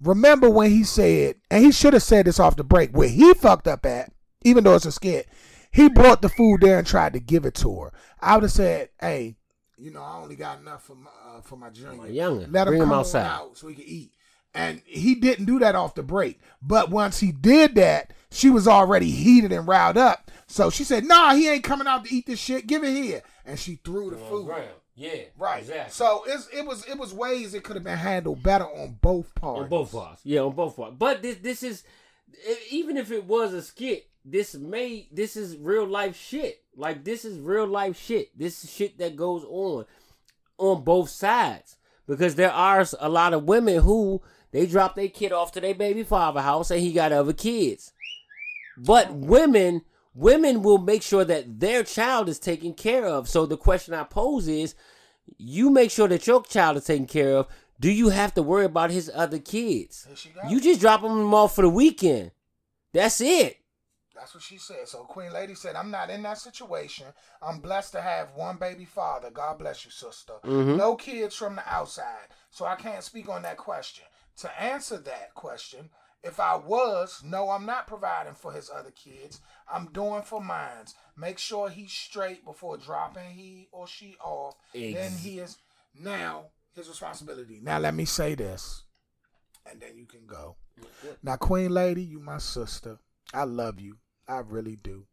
[0.00, 3.32] Remember when he said, and he should have said this off the break, where he
[3.34, 4.12] fucked up at,
[4.44, 5.28] even though it's a skit,
[5.72, 7.92] he brought the food there and tried to give it to her.
[8.20, 9.36] I would have said, hey,
[9.76, 11.94] you know, I only got enough for my, uh, for my junior.
[11.94, 12.46] My younger.
[12.48, 13.26] Let him Bring him come on outside.
[13.26, 14.12] out so he can eat.
[14.54, 16.38] And he didn't do that off the break.
[16.62, 20.30] But once he did that, she was already heated and riled up.
[20.46, 22.68] So she said, nah, he ain't coming out to eat this shit.
[22.68, 23.22] Give it here.
[23.44, 24.48] And she threw the food.
[24.94, 25.22] Yeah.
[25.36, 25.60] Right.
[25.62, 25.92] Exactly.
[25.92, 29.34] So it's, it was it was ways it could have been handled better on both
[29.34, 29.62] parts.
[29.62, 30.20] on both parts.
[30.24, 30.94] Yeah, on both parts.
[30.96, 31.82] But this this is
[32.70, 36.62] even if it was a skit, this may this is real life shit.
[36.76, 38.36] Like this is real life shit.
[38.38, 39.84] This is shit that goes on
[40.58, 44.22] on both sides because there are a lot of women who
[44.52, 47.92] they drop their kid off to their baby father house and he got other kids.
[48.78, 49.82] But women
[50.14, 53.28] women will make sure that their child is taken care of.
[53.28, 54.74] So the question I pose is
[55.36, 57.48] you make sure that your child is taken care of.
[57.80, 60.04] Do you have to worry about his other kids?
[60.04, 60.48] There she go.
[60.48, 62.30] You just drop them off for the weekend.
[62.92, 63.58] That's it.
[64.14, 64.86] That's what she said.
[64.88, 67.06] So Queen Lady said, I'm not in that situation.
[67.42, 69.30] I'm blessed to have one baby father.
[69.30, 70.34] God bless you, sister.
[70.44, 70.76] Mhm.
[70.76, 72.28] No kids from the outside.
[72.50, 74.04] So I can't speak on that question.
[74.38, 75.90] To answer that question,
[76.22, 79.40] if I was, no, I'm not providing for his other kids.
[79.68, 80.94] I'm doing for mines.
[81.16, 84.54] Make sure he's straight before dropping he or she off.
[84.74, 85.58] Ex- Then he is
[85.94, 87.60] now his responsibility.
[87.60, 88.84] Now let me say this,
[89.66, 90.56] and then you can go.
[91.22, 92.98] Now, Queen Lady, you my sister.
[93.32, 93.98] I love you.
[94.28, 95.06] I really do.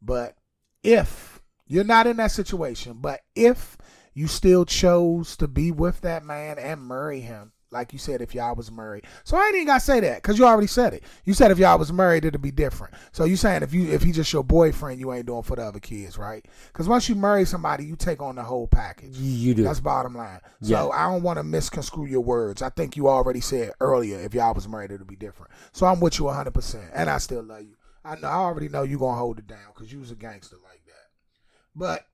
[0.00, 0.36] But
[0.82, 3.76] if you're not in that situation, but if
[4.14, 8.34] you still chose to be with that man and marry him, like you said, if
[8.34, 9.04] y'all was married.
[9.24, 11.02] So I ain't even gotta say that because you already said it.
[11.24, 12.94] You said if y'all was married, it'd be different.
[13.12, 15.62] So you saying if you if he just your boyfriend, you ain't doing for the
[15.62, 16.44] other kids, right?
[16.66, 19.16] Because once you marry somebody, you take on the whole package.
[19.16, 19.62] You, do.
[19.62, 20.40] That's bottom line.
[20.60, 20.78] Yeah.
[20.78, 22.60] So I don't want to misconstrue your words.
[22.60, 25.50] I think you already said earlier if y'all was married, it'd be different.
[25.72, 26.90] So I'm with you 100%.
[26.94, 27.76] And I still love you.
[28.04, 30.16] I know I already know you going to hold it down because you was a
[30.16, 31.10] gangster like that.
[31.74, 32.06] But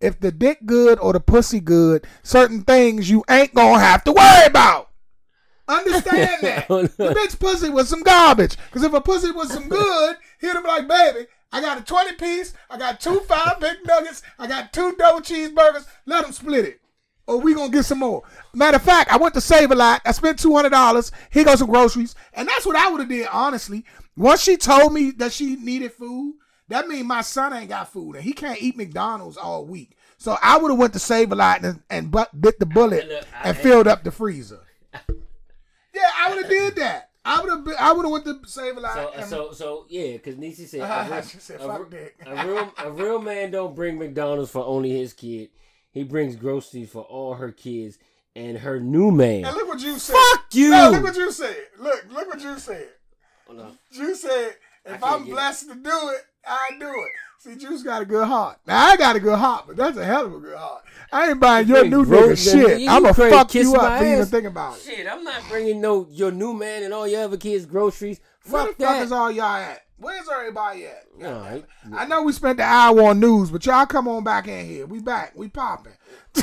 [0.00, 4.04] if the dick good or the pussy good, certain things you ain't going to have
[4.04, 4.90] to worry about.
[5.68, 6.68] Understand that.
[6.68, 8.56] the bitch pussy was some garbage.
[8.66, 12.14] Because if a pussy was some good, he'd be like, baby, I got a 20
[12.14, 16.64] piece, I got two five big nuggets, I got two double cheeseburgers, let them split
[16.64, 16.80] it.
[17.26, 18.22] Or we gonna get some more.
[18.54, 20.00] Matter of fact, I went to Save a Lot.
[20.06, 21.12] I spent two hundred dollars.
[21.30, 23.28] Here goes some groceries, and that's what I would have did.
[23.30, 23.84] Honestly,
[24.18, 26.34] once she told me that she needed food,
[26.68, 29.96] that means my son ain't got food, and he can't eat McDonald's all week.
[30.18, 33.08] So I would have went to Save a Lot and, and bu- bit the bullet
[33.08, 34.60] Look, and filled up the freezer.
[35.94, 37.10] Yeah, I would have did that.
[37.24, 37.76] I would have.
[37.78, 38.94] I would have went to Save a Lot.
[38.94, 42.16] So, and, so, so, yeah, because Niecy said, Uh-huh, a, said, a "Fuck real- dick."
[42.26, 45.50] a real, a real man don't bring McDonald's for only his kid.
[45.90, 47.98] He brings groceries for all her kids
[48.36, 49.44] and her new man.
[49.44, 50.14] and look what you said.
[50.32, 50.70] Fuck you!
[50.70, 51.56] No, look what you said.
[51.78, 52.88] Look, look what you said.
[53.48, 53.78] Hold on.
[53.90, 55.32] You said If I'm get it.
[55.32, 57.10] blessed to do it, I do it.
[57.40, 58.58] See, Juice got a good heart.
[58.66, 60.82] Now I got a good heart, but that's a hell of a good heart.
[61.12, 62.80] I ain't buying your new bro, nigga shit.
[62.80, 64.30] you I'ma fuck you my up for even ass.
[64.30, 64.82] thinking about it.
[64.82, 68.20] Shit, I'm not bringing no your new man and all your other kids groceries.
[68.50, 69.02] Where Fuck the fuck that.
[69.02, 69.82] is all y'all at?
[69.98, 71.04] Where's everybody at?
[71.24, 71.64] All right.
[71.94, 74.86] I know we spent the hour on news, but y'all come on back in here.
[74.86, 75.32] We back.
[75.36, 75.92] We popping.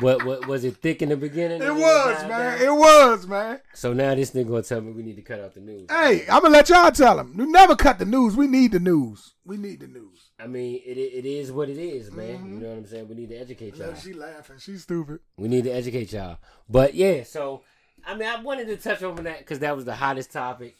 [0.00, 1.62] What, what was it thick in the beginning?
[1.62, 2.28] It was, man.
[2.28, 2.62] down?
[2.62, 3.60] It was, man.
[3.74, 5.90] So now this nigga gonna tell me we need to cut out the news.
[5.90, 7.34] Hey, I'm gonna let y'all tell them.
[7.36, 8.36] You never cut the news.
[8.36, 9.34] We need the news.
[9.44, 10.30] We need the news.
[10.38, 12.38] I mean, it it is what it is, man.
[12.38, 12.54] Mm-hmm.
[12.54, 13.08] You know what I'm saying?
[13.08, 13.88] We need to educate y'all.
[13.88, 14.56] Look, she laughing.
[14.58, 15.20] She's stupid.
[15.36, 16.38] We need to educate y'all.
[16.68, 17.62] But yeah, so
[18.06, 20.76] I mean, I wanted to touch on that because that was the hottest topic.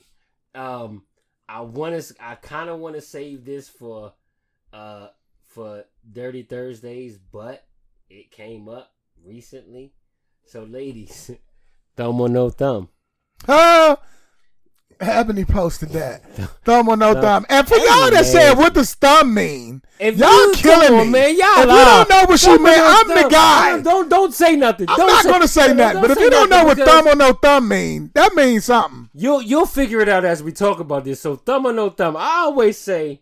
[0.55, 1.03] Um,
[1.49, 4.12] I want to, I kind of want to save this for,
[4.73, 5.09] uh,
[5.47, 7.64] for Dirty Thursdays, but
[8.09, 8.93] it came up
[9.25, 9.93] recently.
[10.47, 11.31] So, ladies,
[11.97, 12.89] thumb or no thumb.
[13.47, 13.97] Huh?
[15.01, 16.25] Ebony posted that.
[16.64, 17.23] Thumb or no Thumb.
[17.23, 17.47] thumb.
[17.49, 18.25] And for Hey, y'all that man.
[18.25, 19.81] said, what does thumb mean?
[20.01, 21.12] If y'all killing on, me.
[21.12, 21.37] man.
[21.39, 23.81] Y'all if you don't know what she Thumb meant, I'm the guy.
[23.81, 24.89] Don't don't say nothing.
[24.89, 26.01] I'm don't not say, gonna say don't- nothing.
[26.01, 29.09] But if you don't know what thumb or no thumb mean, that means something.
[29.14, 31.21] You'll you'll figure it out as we talk about this.
[31.21, 32.16] So thumb or no thumb.
[32.16, 33.21] I always say,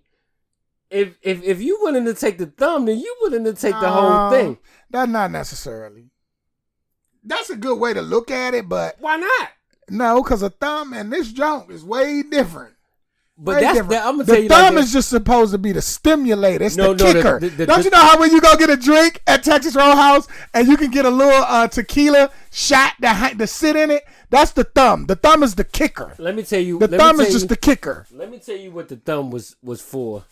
[0.91, 3.89] if if if you willing to take the thumb, then you willing to take the
[3.91, 4.59] whole thing.
[4.91, 6.11] That's not necessarily.
[7.24, 9.49] That's a good way to look at it, but Why not?
[9.91, 12.74] no, because a thumb and this junk is way different.
[13.39, 13.91] But Way that's different.
[13.91, 16.64] that, I'm gonna the tell you thumb like is just supposed to be the stimulator.
[16.64, 17.39] It's No, the no, kicker.
[17.41, 20.26] the- the- Don't you know how when you go get a drink at Texas Roadhouse
[20.55, 24.05] and you can get a little uh, tequila shot to, ha- to sit in it?
[24.30, 25.05] That's the thumb.
[25.05, 26.14] The thumb is the kicker.
[26.18, 26.78] Let me tell you.
[26.78, 28.07] The let me thumb is just the kicker.
[28.11, 30.24] Let me tell you what the thumb was was for,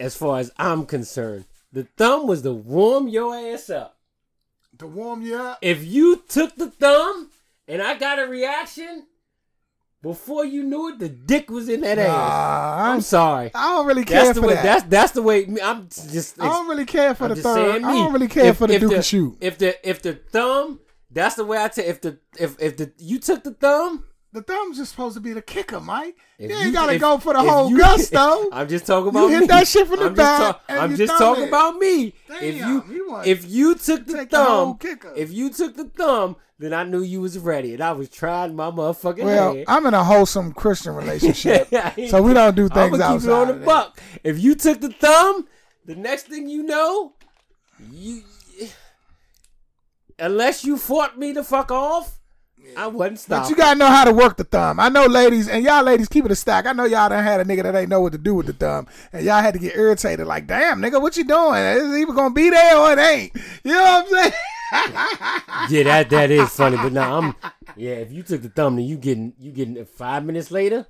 [0.00, 1.44] as far as I'm concerned.
[1.72, 3.98] The thumb was to warm your ass up.
[4.78, 5.58] To warm you up.
[5.62, 7.30] If you took the thumb
[7.68, 9.06] and I got a reaction,
[10.02, 12.08] before you knew it, the dick was in that ass.
[12.10, 13.50] I'm I'm, sorry.
[13.54, 14.54] I don't really care That's the for way.
[14.54, 14.62] that.
[14.62, 15.46] That's that's the way.
[15.62, 16.40] I'm just.
[16.40, 17.82] I don't really care for I'm the third.
[17.82, 19.36] I don't really care If- for the Duke the, shoot.
[19.40, 20.80] If the if the thumb,
[21.10, 21.86] that's the way I take.
[21.86, 24.04] If the if if the you took the thumb,
[24.34, 26.16] The thumb's just supposed to be the kicker, Mike.
[26.40, 28.48] if you ain't gotta if- go for the whole you- gusto.
[28.52, 29.46] I'm just talking about hit me.
[29.46, 31.48] that shit from the I'm back Just and I'm you just talking it.
[31.48, 32.06] about me.
[32.28, 34.78] if Damn, you you if you took the thumb,
[35.16, 38.56] if you took the thumb, then I knew you was ready, and I was trying
[38.56, 39.64] my motherfucking Well, hand.
[39.68, 41.68] I'm in a wholesome Christian relationship,
[42.08, 43.28] so we don't do things keep outside.
[43.30, 44.00] it on the buck.
[44.24, 45.46] If you took the thumb,
[45.84, 47.12] the next thing you know,
[47.92, 48.22] you
[50.18, 52.18] unless you fought me to fuck off,
[52.76, 53.42] I wasn't stop.
[53.44, 54.80] But you gotta know how to work the thumb.
[54.80, 56.66] I know, ladies, and y'all ladies keep it a stack.
[56.66, 58.52] I know y'all done had a nigga that ain't know what to do with the
[58.52, 60.26] thumb, and y'all had to get irritated.
[60.26, 61.60] Like, damn, nigga, what you doing?
[61.62, 63.32] Is it even gonna be there or it ain't?
[63.64, 64.32] You know what I'm saying?
[65.70, 66.76] yeah, that that is funny.
[66.76, 67.36] But now I'm
[67.76, 67.94] yeah.
[67.94, 70.86] If you took the thumb, then you getting you getting it five minutes later,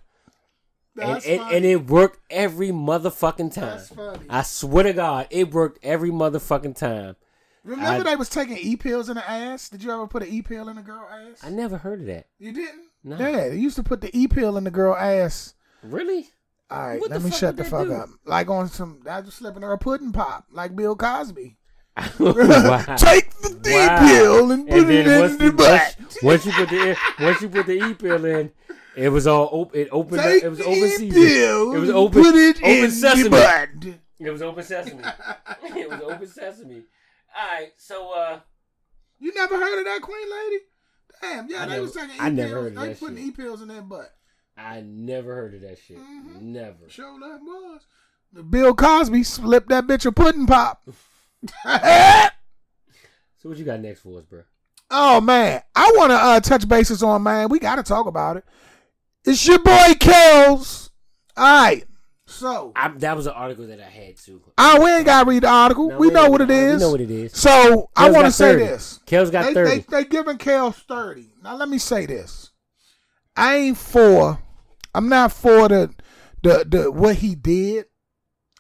[0.99, 1.57] and That's and, funny.
[1.57, 3.77] and it worked every motherfucking time.
[3.77, 4.27] That's funny.
[4.31, 7.17] I swear to God, it worked every motherfucking time.
[7.65, 9.69] Remember I- they was taking e pills in the ass?
[9.71, 11.41] Did you ever put an e pill in a girl ass?
[11.43, 12.27] I never heard of that.
[12.39, 12.83] you didn't?
[13.03, 13.19] No.
[13.19, 15.55] Yeah, they used to put the e pill in the girl ass.
[15.83, 16.29] Really?
[16.71, 17.93] All right, What let me shut the fuck do?
[17.95, 18.09] up.
[18.25, 21.57] Like on some, I was slipping her a pudding pop, like Bill Cosby.
[22.19, 22.97] wow.
[22.97, 23.99] Take the e Wow.
[24.01, 25.97] pill and put And it in the butt.
[26.23, 28.51] once, you put the once you put the e pill in,
[28.97, 29.81] it was all open.
[29.81, 30.21] It opened.
[30.21, 31.11] up, it was the open e season.
[31.23, 32.23] pill It was open.
[32.23, 33.23] Put it open in sesame.
[33.25, 33.95] the butt.
[34.19, 35.03] It was open sesame.
[35.65, 36.83] it was open sesame.
[37.39, 38.41] All right, so uh,
[39.19, 40.63] You never heard of that Queen Lady?
[41.23, 42.63] Damn, yeah, I they never- was taking e I never pills.
[42.65, 43.27] heard of They that putting shit.
[43.27, 44.15] e pills in their butt.
[44.57, 45.99] I never heard of that shit.
[45.99, 46.41] Mhm.
[46.43, 46.89] Never.
[46.89, 47.81] Sure that was.
[48.33, 50.89] The Bill Cosby slipped that bitch a pudding pop.
[53.39, 54.43] So what you got next for us, bro?
[54.91, 57.49] oh man, I want to uh, touch bases on man.
[57.51, 58.45] We got to talk about it.
[59.25, 60.91] It's your boy Kels.
[61.37, 61.85] All right,
[62.35, 64.43] so I, that was an article that I had too.
[64.59, 65.89] uh, we ain't got to read the article.
[65.91, 67.37] No, we know what it We know what it is.
[67.37, 68.65] So I want to say 30.
[68.65, 69.01] this.
[69.07, 69.71] Kel's got they, thirty.
[69.71, 71.31] They, they giving Kels 30.
[71.43, 72.51] Now let me say this.
[73.37, 74.39] I ain't for
[74.95, 75.95] I'm not for the
[76.43, 77.87] the the what he did.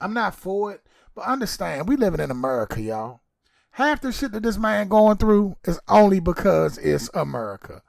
[0.00, 0.80] I'm not for it.
[1.14, 3.20] But understand, we living in America, y'all.
[3.70, 7.82] Half the shit that this man going through is only because it's America.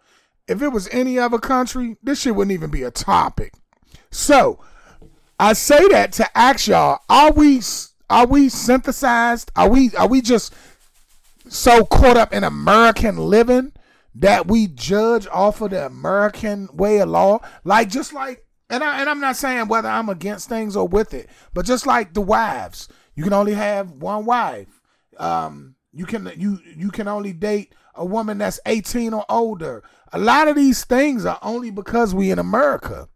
[0.48, 3.54] If it was any other country, this shit wouldn't even be a topic.
[4.12, 4.60] So,
[5.40, 7.62] I say that to ask y'all: Are we
[8.10, 9.52] are we synthesized?
[9.56, 10.54] Are we are we just
[11.48, 13.74] so caught up in American living
[14.16, 17.40] that we judge off of the American way of law.
[17.64, 21.14] Like just like and I and I'm not saying whether I'm against things or with
[21.14, 24.82] it, but just like the wives, you can only have one wife.
[25.18, 29.84] Um you can you you can only date a woman that's 18 or older.
[30.12, 33.10] A lot of these things are only because we in America.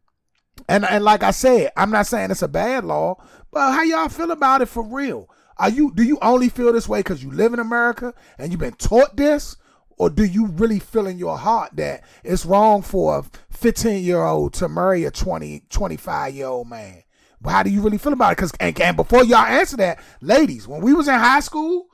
[0.69, 3.15] And and like I said, I'm not saying it's a bad law,
[3.51, 5.27] but how y'all feel about it for real?
[5.57, 8.59] Are you do you only feel this way because you live in America and you've
[8.61, 9.57] been taught this?
[9.97, 14.23] Or do you really feel in your heart that it's wrong for a 15 year
[14.23, 17.03] old to marry a 20, 25 year old man?
[17.41, 18.35] But how do you really feel about it?
[18.37, 21.87] Because and, and before y'all answer that, ladies, when we was in high school,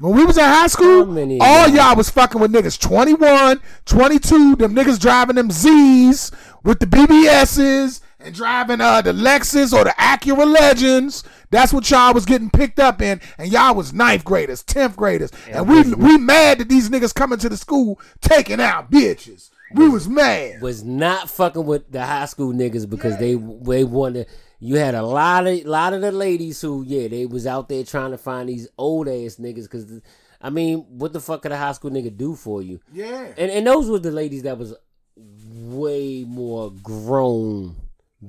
[0.00, 1.04] when we was in high school,
[1.42, 6.32] all y'all- y'all was fucking with niggas 21, 22, them niggas driving them Z's
[6.64, 11.24] with the BBS's and driving uh the Lexus or the Acura Legends.
[11.50, 15.30] That's what y'all was getting picked up in, and y'all was ninth graders, tenth graders,
[15.48, 19.50] and we we mad that these niggas coming to the school taking out bitches.
[19.72, 20.60] We was mad.
[20.60, 24.26] was not fucking with the high school niggas because they they wanted.
[24.60, 27.84] You had a lot of lot of the ladies who yeah they was out there
[27.84, 30.00] trying to find these old ass niggas because
[30.40, 32.80] I mean what the fuck could a high school nigga do for you?
[32.92, 33.32] Yeah.
[33.36, 34.74] And and those were the ladies that was
[35.16, 37.76] way more grown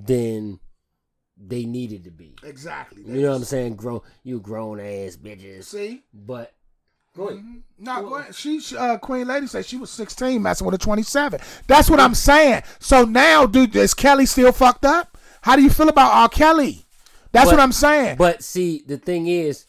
[0.04, 0.60] than
[1.38, 2.36] they needed to be.
[2.44, 3.04] Exactly.
[3.06, 3.76] You know what I'm saying?
[3.76, 5.66] Grown, you grown ass bitches.
[5.66, 6.04] See?
[6.14, 6.54] But
[7.16, 7.44] go ahead.
[7.78, 8.36] No, go ahead.
[8.36, 11.40] she she, uh, Queen Lady said she was 16 messing with a 27.
[11.68, 12.64] That's what I'm saying.
[12.80, 15.18] So now, dude, is Kelly still fucked up?
[15.42, 16.30] How do you feel about R.
[16.30, 16.86] Kelly?
[17.32, 18.16] That's But- what I'm saying.
[18.18, 19.66] But see, the thing is,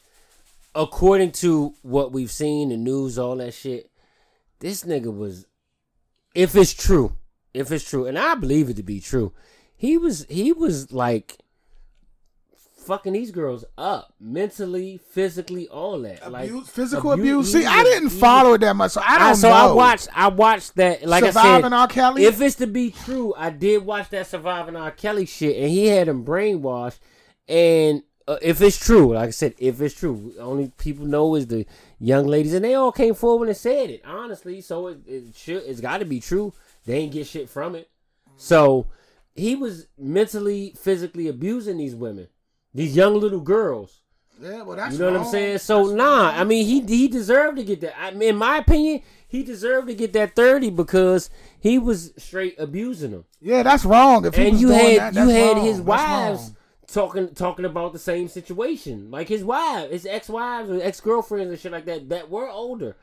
[0.74, 3.90] according to what we've seen, the news, all that shit,
[4.60, 5.46] this nigga was,
[6.34, 7.16] if it's true,
[7.52, 9.32] if it's true, and I believe it to be true,
[9.76, 11.38] he was he was like
[12.86, 16.30] fucking these girls up mentally, physically, all that.
[16.30, 17.52] like physical abu- abuse.
[17.52, 19.54] See, I didn't he follow it that much, so I I, don't so know.
[19.54, 21.88] I watched I watched that like Surviving I R.
[21.88, 22.24] said Kelly?
[22.24, 25.86] if it's to be true I did watch that surviving R Kelly shit and he
[25.86, 26.98] had him brainwashed
[27.48, 31.46] and uh, if it's true like I said if it's true only people know is
[31.48, 31.66] the
[31.98, 35.62] young ladies and they all came forward and said it honestly so it, it should
[35.64, 36.52] it's got to be true
[36.86, 37.88] they ain't get shit from it
[38.36, 38.86] so
[39.36, 42.28] he was mentally physically abusing these women
[42.74, 44.02] these young little girls
[44.40, 45.58] Yeah, well, that's you know what I'm saying?
[45.58, 47.98] So nah, I mean he he deserved to get that.
[47.98, 52.54] I mean, in my opinion, he deserved to get that thirty because he was straight
[52.58, 53.24] abusing them.
[53.40, 54.26] Yeah, that's wrong.
[54.26, 55.64] If he And you had that, you had wrong.
[55.64, 56.56] his That's wives wrong.
[56.86, 61.50] talking talking about the same situation, like his wife, his ex wives or ex girlfriends
[61.50, 62.96] and shit like that that were older.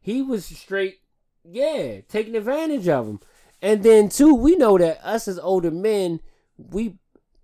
[0.00, 1.00] He was straight,
[1.44, 3.20] yeah, taking advantage of them.
[3.62, 6.20] And then too, we know that us as older men,
[6.56, 6.96] we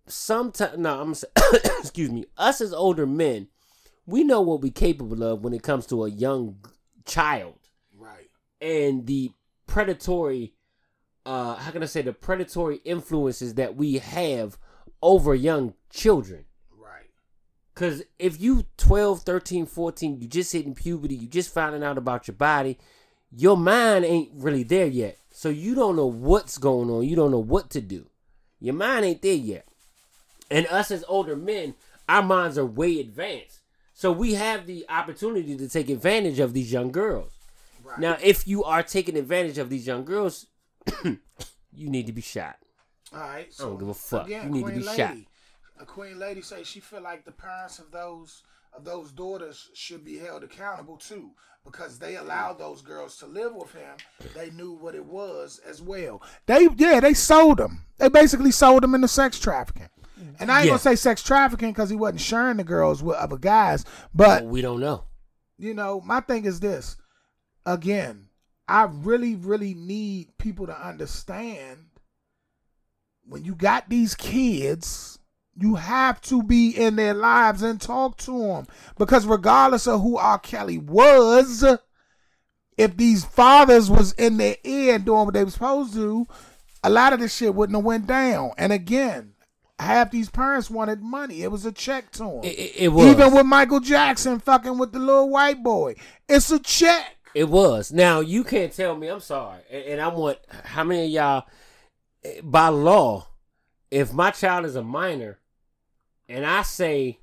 [0.07, 1.15] sometimes no, I'm
[1.81, 3.49] excuse me, us as older men,
[4.07, 6.59] we know what we're capable of when it comes to a young
[7.05, 7.59] child
[7.97, 8.29] Right.
[8.61, 9.31] and the
[9.67, 10.55] predatory
[11.25, 14.59] uh how can I say the predatory influences that we have
[15.03, 16.47] over young children.
[16.71, 17.11] Right.
[17.75, 22.27] Cause if you 12, 13, 14, you just hitting puberty, you just finding out about
[22.27, 22.79] your body,
[23.31, 25.19] your mind ain't really there yet.
[25.37, 27.05] So you don't know what's going on.
[27.05, 28.07] You don't know what to do.
[28.59, 29.69] Your mind ain't there yet.
[30.51, 31.75] And us as older men,
[32.09, 33.61] our minds are way advanced.
[33.93, 37.33] So we have the opportunity to take advantage of these young girls.
[37.85, 37.99] Right.
[37.99, 40.47] Now, if you are taking advantage of these young girls,
[41.05, 41.19] you
[41.75, 42.57] need to be shot.
[43.13, 43.53] All right.
[43.53, 44.25] So don't give a fuck.
[44.29, 45.17] Again, You need to be Lady, shot.
[45.79, 48.43] A Queen Lady say she feel like the parents of those
[48.83, 51.31] those daughters should be held accountable too
[51.65, 53.97] because they allowed those girls to live with him.
[54.35, 56.23] They knew what it was as well.
[56.47, 57.85] They yeah, they sold them.
[57.99, 59.89] They basically sold them into sex trafficking.
[60.39, 60.71] And I ain't Yeah.
[60.73, 64.45] gonna say sex trafficking because he wasn't sharing the girls with other guys, but But
[64.47, 65.05] we don't know.
[65.59, 66.97] you know, my thing is this.
[67.65, 68.29] Again,
[68.69, 71.87] I really, really need people to understand
[73.25, 75.19] when you got these kids,
[75.59, 78.67] you have to be in their lives and talk to them.
[78.99, 80.39] Because regardless of who R.
[80.39, 81.65] Kelly was,
[82.77, 86.27] if these fathers was in their ear and doing what they were supposed to,
[86.85, 88.53] a lot of this shit wouldn't have went down.
[88.59, 89.33] And again,
[89.79, 91.43] half these parents wanted money.
[91.43, 92.41] It was a check to them.
[92.45, 93.07] It, it, it was.
[93.07, 95.97] Even with Michael Jackson fucking with the little white boy,
[96.29, 97.17] it's a check.
[97.35, 97.93] It was.
[97.93, 99.09] Now you can't tell me.
[99.09, 101.45] I'm sorry, and, and I want how many of y'all,
[102.43, 103.29] by law,
[103.91, 105.39] if my child is a minor,
[106.29, 107.19] and I say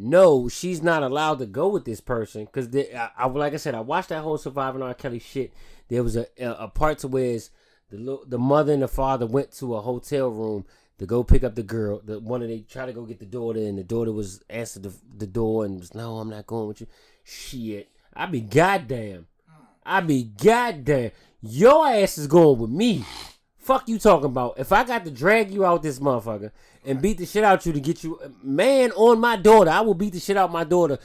[0.00, 3.74] no, she's not allowed to go with this person because I, I, like I said,
[3.74, 4.94] I watched that whole surviving R.
[4.94, 5.52] Kelly shit.
[5.88, 7.38] There was a a, a part to where
[7.90, 10.64] the the mother and the father went to a hotel room
[10.98, 12.00] to go pick up the girl.
[12.04, 14.84] The one of they tried to go get the daughter, and the daughter was answered
[14.84, 16.86] the, the door and was no, I'm not going with you.
[17.24, 19.26] Shit, I be goddamn.
[19.84, 21.12] I be goddamn.
[21.40, 23.04] Your ass is going with me.
[23.58, 24.58] Fuck you talking about.
[24.58, 26.52] If I got to drag you out this motherfucker
[26.88, 29.94] and beat the shit out you to get you man on my daughter, I will
[29.94, 30.98] beat the shit out my daughter.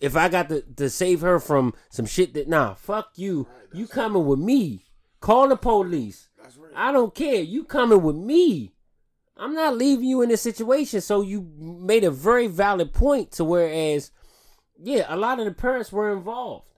[0.00, 3.46] if I got to, to save her from some shit that nah, fuck you.
[3.72, 4.84] You coming with me.
[5.20, 6.28] Call the police.
[6.74, 7.40] I don't care.
[7.40, 8.74] You coming with me.
[9.36, 11.00] I'm not leaving you in this situation.
[11.00, 14.10] So you made a very valid point to whereas,
[14.80, 16.68] yeah, a lot of the parents were involved.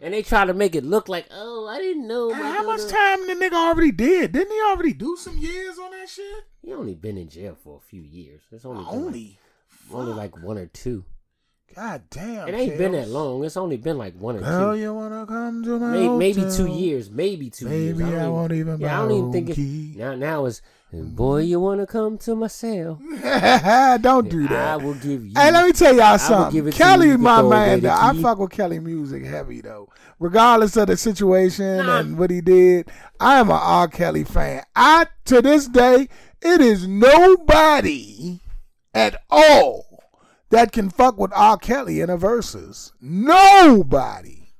[0.00, 2.30] And they try to make it look like, oh, I didn't know.
[2.30, 4.32] And how much time the nigga already did?
[4.32, 6.44] Didn't he already do some years on that shit?
[6.62, 8.42] He only been in jail for a few years.
[8.52, 9.38] It's only Only.
[9.90, 11.04] like, only like one or two.
[11.74, 12.48] God damn.
[12.48, 13.44] It ain't been that long.
[13.44, 14.80] It's only been like one or Girl, two.
[14.80, 17.10] you wanna come to my Maybe, maybe two years.
[17.10, 18.14] Maybe two Maybe years.
[18.14, 20.14] I, don't won't even Yeah, I don't even think it, now.
[20.14, 20.62] Now it's
[20.92, 21.50] boy, mm-hmm.
[21.50, 22.94] you want to come to my cell?
[24.00, 24.68] Don't do that.
[24.68, 25.32] I will give you.
[25.36, 26.72] Hey, let me tell y'all something.
[26.72, 27.12] Kelly, you.
[27.12, 27.90] You my man, though.
[27.90, 29.88] I fuck with Kelly music heavy though.
[30.18, 32.00] Regardless of the situation Nah.
[32.00, 33.88] and what he did, I am a R.
[33.88, 34.64] Kelly fan.
[34.74, 36.08] I to this day,
[36.40, 38.40] it is nobody
[38.94, 40.04] at all
[40.50, 41.58] that can fuck with R.
[41.58, 42.92] Kelly in a Verzuz.
[43.00, 44.54] Nobody.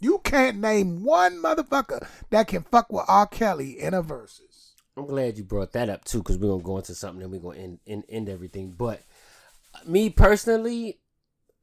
[0.00, 3.26] You can't name one motherfucker that can fuck with R.
[3.26, 4.53] Kelly in a Verzuz.
[4.96, 7.40] I'm glad you brought that up too, because we're gonna go into something and we're
[7.40, 8.74] gonna end, end end everything.
[8.76, 9.02] But
[9.74, 10.98] uh, me personally,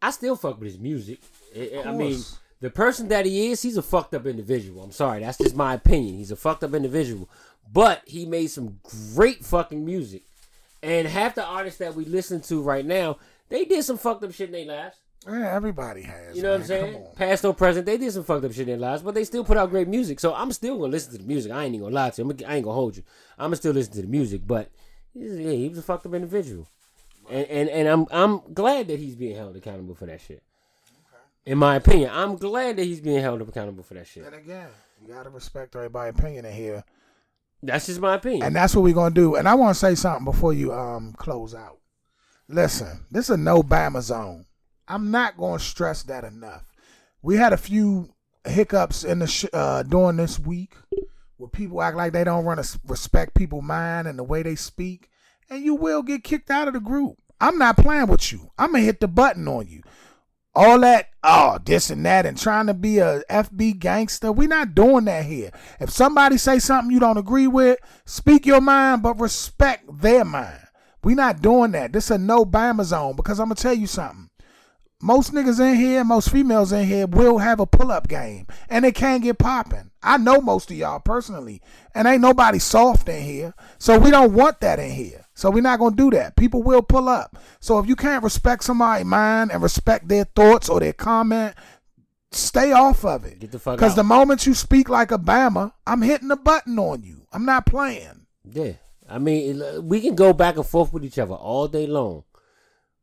[0.02, 1.20] I still fuck with his music.
[1.56, 2.20] I mean,
[2.60, 4.84] the person that he is, he's a fucked up individual.
[4.84, 6.16] I'm sorry, that's just my opinion.
[6.16, 7.30] He's a fucked up individual,
[7.72, 8.80] but he made some
[9.16, 10.24] great fucking music.
[10.84, 13.18] And half the artists that we listen to right now,
[13.50, 14.98] they did some fucked up shit in their lives.
[15.28, 16.36] Yeah, everybody has.
[16.36, 17.06] You know what I'm saying?
[17.16, 19.44] Past or present, they did some fucked up shit in their lives, but they still
[19.44, 20.20] put out great music.
[20.20, 21.52] So I'm still gonna listen to the music.
[21.52, 22.30] I ain't even gonna lie to you.
[22.30, 23.04] I'm I ain't gonna hold you.
[23.38, 24.72] I'm gonna still listen to the music, but
[25.14, 26.68] yeah, he was a fucked up individual,
[27.30, 30.42] and and and I'm I'm glad that he's being held accountable for that shit.
[31.46, 34.26] In my opinion, I'm glad that he's being held accountable for that shit.
[34.26, 34.70] And again,
[35.02, 36.84] you gotta respect everybody's opinion in here.
[37.64, 38.44] That's just my opinion.
[38.44, 39.36] And that's what we're gonna do.
[39.36, 41.78] And I wanna say something before you um close out.
[42.48, 44.46] Listen, this is a no Bama zone.
[44.92, 46.66] I'm not gonna stress that enough.
[47.22, 48.14] We had a few
[48.46, 50.74] hiccups in the sh- uh during this week
[51.38, 55.10] where people act like they don't to respect people's mind and the way they speak,
[55.50, 57.16] and you will get kicked out of the group.
[57.40, 58.52] I'm not playing with you.
[58.60, 59.82] I'm gonna hit the button on you.
[60.54, 64.34] All that, oh, this and that, and trying to be a FB gangster.
[64.34, 65.52] We're not doing that here.
[65.80, 70.60] If somebody say something you don't agree with, speak your mind, but respect their mind.
[71.04, 71.94] We're not doing that.
[71.94, 74.30] This a no Bama zone because I'm gonna tell you something.
[75.02, 78.86] Most niggas in here, most females in here will have a pull up game and
[78.86, 79.92] it can't get popping.
[80.04, 81.62] I know most of y'all personally,
[81.94, 83.54] and ain't nobody soft in here.
[83.78, 85.26] So we don't want that in here.
[85.34, 86.36] So we're not gonna do that.
[86.36, 87.38] People will pull up.
[87.60, 91.56] So if you can't respect somebody's mind and respect their thoughts or their comment,
[92.32, 93.40] stay off of it.
[93.40, 96.78] Get the fuck Because the moment you speak like a Bama, I'm hitting the button
[96.80, 97.28] on you.
[97.32, 98.28] I'm not playing.
[98.44, 98.74] Yeah,
[99.10, 102.24] I mean, we can go back and forth with each other all day long,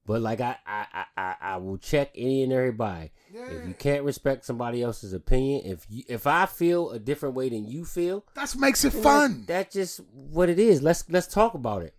[0.09, 3.11] but like I, I, I, I, will check any and everybody.
[3.31, 7.51] If you can't respect somebody else's opinion, if you, if I feel a different way
[7.51, 9.45] than you feel, That makes it fun.
[9.47, 10.83] That's, that's just what it is.
[10.83, 11.95] Let's let's talk about it.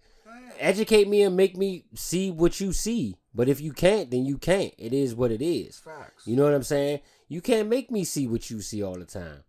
[0.57, 3.16] Educate me and make me see what you see.
[3.36, 4.74] But if you can't, then you can't.
[4.80, 5.78] It is what it is.
[5.78, 6.26] Facts.
[6.26, 7.01] You know what I'm saying?
[7.28, 9.43] You can't make me see what you see all the time.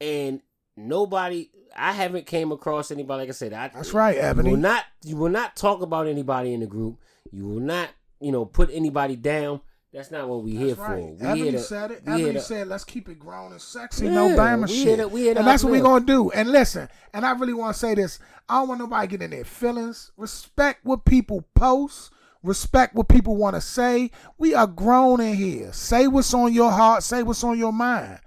[0.00, 0.40] And
[0.76, 4.50] nobody I haven't came across anybody like I said, I That's right, Ebony.
[4.50, 7.00] You will not you will not talk about anybody in the group.
[7.34, 7.88] You will not,
[8.24, 9.60] you know, put anybody down.
[9.92, 10.86] That's not what we here right.
[10.88, 10.96] for.
[11.14, 12.02] We Ebony here to, said it.
[12.04, 14.74] we here Ebony to- said, "Let's keep it grown and sexy, Yeah, no Bama we
[14.74, 16.30] shit." here to- we here and that's what we're gonna do.
[16.32, 18.18] And listen, and I really want to say this:
[18.48, 20.10] I don't want nobody getting in their feelings.
[20.16, 22.10] Respect what people post.
[22.42, 24.10] Respect what people want to say.
[24.36, 25.72] We are grown in here.
[25.72, 27.02] Say what's on your heart.
[27.02, 28.18] Say what's on your mind.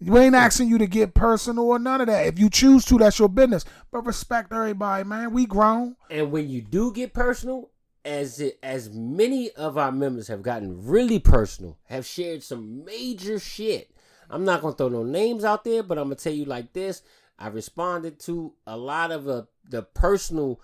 [0.00, 2.26] We ain't asking you to get personal or none of that.
[2.26, 3.64] If you choose to, that's your business.
[3.90, 5.32] But respect everybody, man.
[5.32, 5.96] We grown.
[6.08, 7.70] And when you do get personal,
[8.06, 13.38] as it, as many of our members have gotten really personal, have shared some major
[13.40, 13.90] shit.
[14.30, 17.02] I'm not gonna throw no names out there, but I'm gonna tell you like this:
[17.38, 20.60] I responded to a lot of the the personal.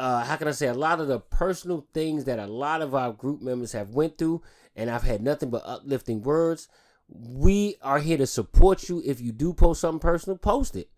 [0.00, 2.94] Uh, how can I say a lot of the personal things that a lot of
[2.94, 4.42] our group members have went through,
[4.74, 6.66] and I've had nothing but uplifting words.
[7.08, 9.02] We are here to support you.
[9.04, 10.88] If you do post something personal, post it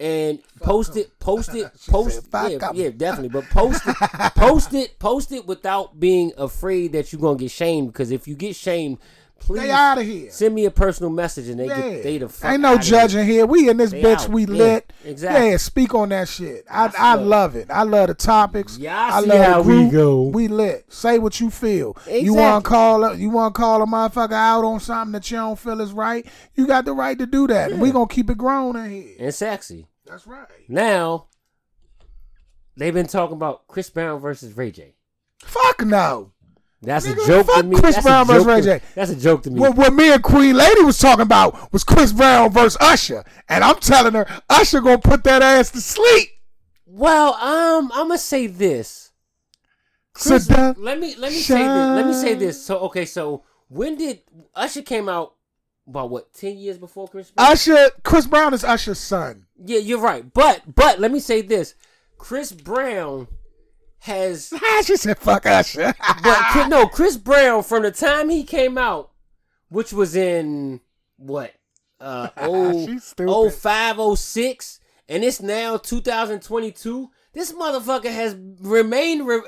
[0.00, 3.28] and post it, post it, post said, "Fuck yeah, 'em." yeah, definitely.
[3.28, 3.96] But post it,
[4.34, 7.88] post it, post it without being afraid that you're gonna get shamed.
[7.92, 8.98] Because if you get shamed,
[9.38, 10.30] please They outta here.
[10.30, 11.80] Send me a personal message and they Yeah.
[11.80, 13.46] get they the fuck Ain't no judging here.
[13.46, 14.24] We in this They bitch.
[14.24, 14.28] out.
[14.28, 14.92] We Yeah, lit.
[15.04, 15.50] exactly.
[15.50, 16.66] Yeah, speak on that shit.
[16.70, 17.70] I That's I love it.
[17.70, 18.76] I love the topics.
[18.78, 20.22] Y'all I see love how we go.
[20.24, 20.84] We lit.
[20.92, 21.96] Say what you feel.
[22.10, 25.30] You want to call a, you want to call a motherfucker out on something that
[25.30, 26.26] you don't feel is right.
[26.54, 27.72] You got the right to do that.
[27.72, 29.14] And we gonna keep it grown in here.
[29.18, 29.86] and sexy.
[30.10, 30.46] That's right.
[30.68, 31.26] Now
[32.76, 34.94] they've been talking about Chris Brown versus Ray J.
[35.44, 36.32] Fuck no.
[36.82, 37.76] That's Nigga, a joke to me.
[37.78, 38.84] Chris That's Brown versus Ray to- J.
[38.94, 39.60] That's a joke to me.
[39.60, 43.62] What, what me and Queen Lady was talking about was Chris Brown versus Usher, and
[43.62, 46.30] I'm telling her Usher gonna put that ass to sleep.
[46.86, 49.12] Well, um, I'm gonna say this.
[50.14, 50.82] Chris, Seduction.
[50.82, 51.96] let me let me say this.
[51.96, 52.64] Let me say this.
[52.64, 54.22] So okay, so when did
[54.54, 55.34] Usher came out?
[55.86, 56.32] About what?
[56.32, 57.30] Ten years before Chris?
[57.30, 57.52] Brown?
[57.52, 59.46] Usher, Chris Brown is Usher's son.
[59.56, 60.32] yeah, you're right.
[60.32, 61.74] But but let me say this.
[62.18, 63.26] Chris Brown
[64.00, 64.52] has
[64.84, 69.10] she said, "Fuck Usher." but no Chris Brown from the time he came out,
[69.68, 70.80] which was in
[71.16, 71.54] what
[72.00, 77.10] uh oh oh five oh six, and it's now 2022.
[77.32, 79.42] This motherfucker has remained re-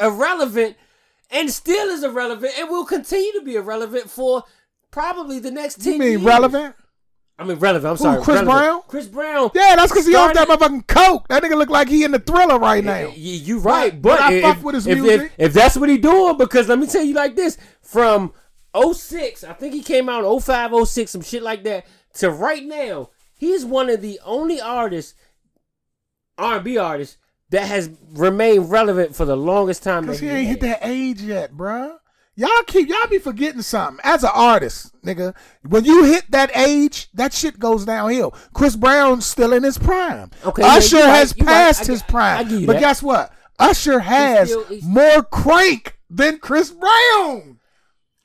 [0.00, 0.76] uh, irrelevant,
[1.30, 4.44] and still is irrelevant, and will continue to be irrelevant for
[4.96, 6.22] probably the next ten you mean years.
[6.22, 6.74] relevant?
[7.38, 7.90] I mean relevant.
[7.90, 8.58] I'm Who, sorry, Chris relevant.
[8.58, 8.82] Brown?
[8.88, 9.50] Chris Brown.
[9.54, 11.28] Yeah, that's because he off that motherfucking coke.
[11.28, 13.08] That nigga look like he in the thriller right now.
[13.08, 15.32] Y- You right, But- but, but I if, fuck with his if, music.
[15.36, 18.32] If, if that's what he doing, because let me tell you like this: from
[18.74, 21.84] 06, I think he came out in 05, 06, some shit like that,
[22.14, 25.12] to right now, he's one of the only artists,
[26.38, 27.18] R&B artists,
[27.50, 30.06] that has remained relevant for the longest time.
[30.06, 31.96] Cause he ain't hit that age yet, bruh.
[32.38, 33.98] Y'all keep y'all be forgetting something.
[34.04, 35.34] As an artist, nigga,
[35.66, 38.32] when you hit that age, that shit goes downhill.
[38.52, 40.30] Chris Brown's still in his prime.
[40.44, 41.46] Okay, Usher right, has right.
[41.46, 42.66] passed I- his I- I prime.
[42.66, 42.80] but that.
[42.80, 43.32] guess what?
[43.58, 47.58] Usher has still- he's- more crank than Chris Brown.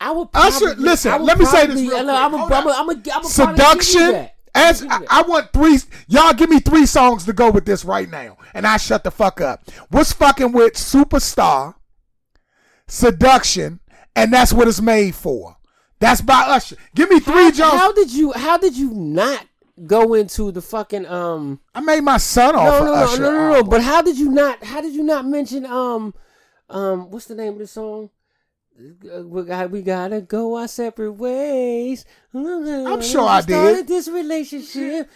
[0.01, 2.09] I would Usher, probably- listen, I would let me say this real I'm quick.
[2.09, 2.45] a- I'm a-.
[2.45, 4.29] I'm a- I'm a probably Seduction.
[4.53, 4.99] As I.
[5.09, 8.67] I want three, y'all give me three songs to go with this right now, and
[8.67, 9.63] I shut the fuck up.
[9.89, 11.75] What's fucking with Superstar,
[12.87, 13.79] Seduction,
[14.15, 15.57] and that's what it's made for.
[15.99, 16.77] That's by Usher.
[16.95, 17.73] Give me three how, Jones.
[17.73, 18.31] how did you?
[18.33, 19.45] How did you not
[19.85, 21.59] go into the fucking um?
[21.75, 23.21] I made my son off No, of no, no, Usher.
[23.21, 23.53] no, no, no.
[23.55, 23.69] album.
[23.69, 24.63] But how did you not?
[24.63, 26.13] How did you not mention um,
[26.69, 27.11] um?
[27.11, 28.09] What's the name of the song?
[28.79, 32.03] Uh, We got, we gotta go our separate ways.
[32.33, 33.53] I'm sure I did.
[33.53, 35.07] Started this relationship.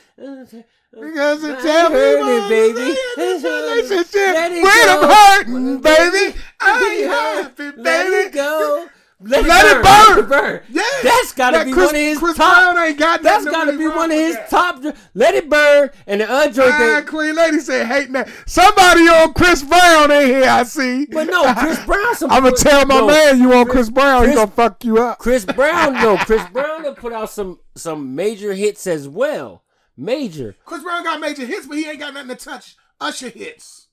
[0.99, 2.95] Because it's I tell me heard baby.
[3.17, 4.63] this relationship.
[4.63, 8.15] When I'm hurting, baby, I ain't happy, Let baby.
[8.27, 8.87] it go.
[9.21, 10.29] Let, Let it it burn.
[10.29, 10.29] burn.
[10.29, 10.61] Burn.
[10.69, 10.81] Yeah.
[11.01, 12.73] That's gotta That be Chris- one of his Chris top.
[12.73, 14.49] Brown ain't got That's gotta be one of his that.
[14.49, 14.83] top.
[15.13, 15.89] Let it burn.
[16.05, 18.27] And the other joint Ah, that Queen Lady said hating that.
[18.45, 21.05] Somebody on Chris Brown in here, I see.
[21.05, 22.15] But no, Chris Brown.
[22.15, 24.27] Some I'm gonna tell my no, man you on Chris Brown.
[24.27, 25.17] he gonna fuck you up.
[25.19, 29.63] Chris Brown, no, Chris Brown put out some some major hits as well.
[29.97, 30.55] Major.
[30.65, 33.87] Chris Brown got major hits, but he ain't got nothing to touch Usher hits.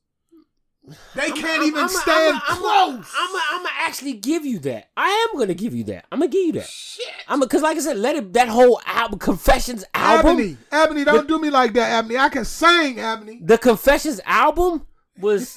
[1.15, 3.15] They can't I'm- even I'm- stand I'm- I'm- close.
[3.17, 4.91] I'm I'm gonna actually give you that.
[4.97, 6.07] I am gonna give you that.
[6.11, 6.67] I'm gonna give you that.
[6.67, 7.07] Shit.
[7.29, 11.29] I'm because like I said, let it that whole album, Confessions album, Ebony, Ebony, don't
[11.29, 12.19] do me like that, Ebony.
[12.19, 13.39] I can sing, Ebony.
[13.45, 14.85] the Confessions album
[15.21, 15.57] was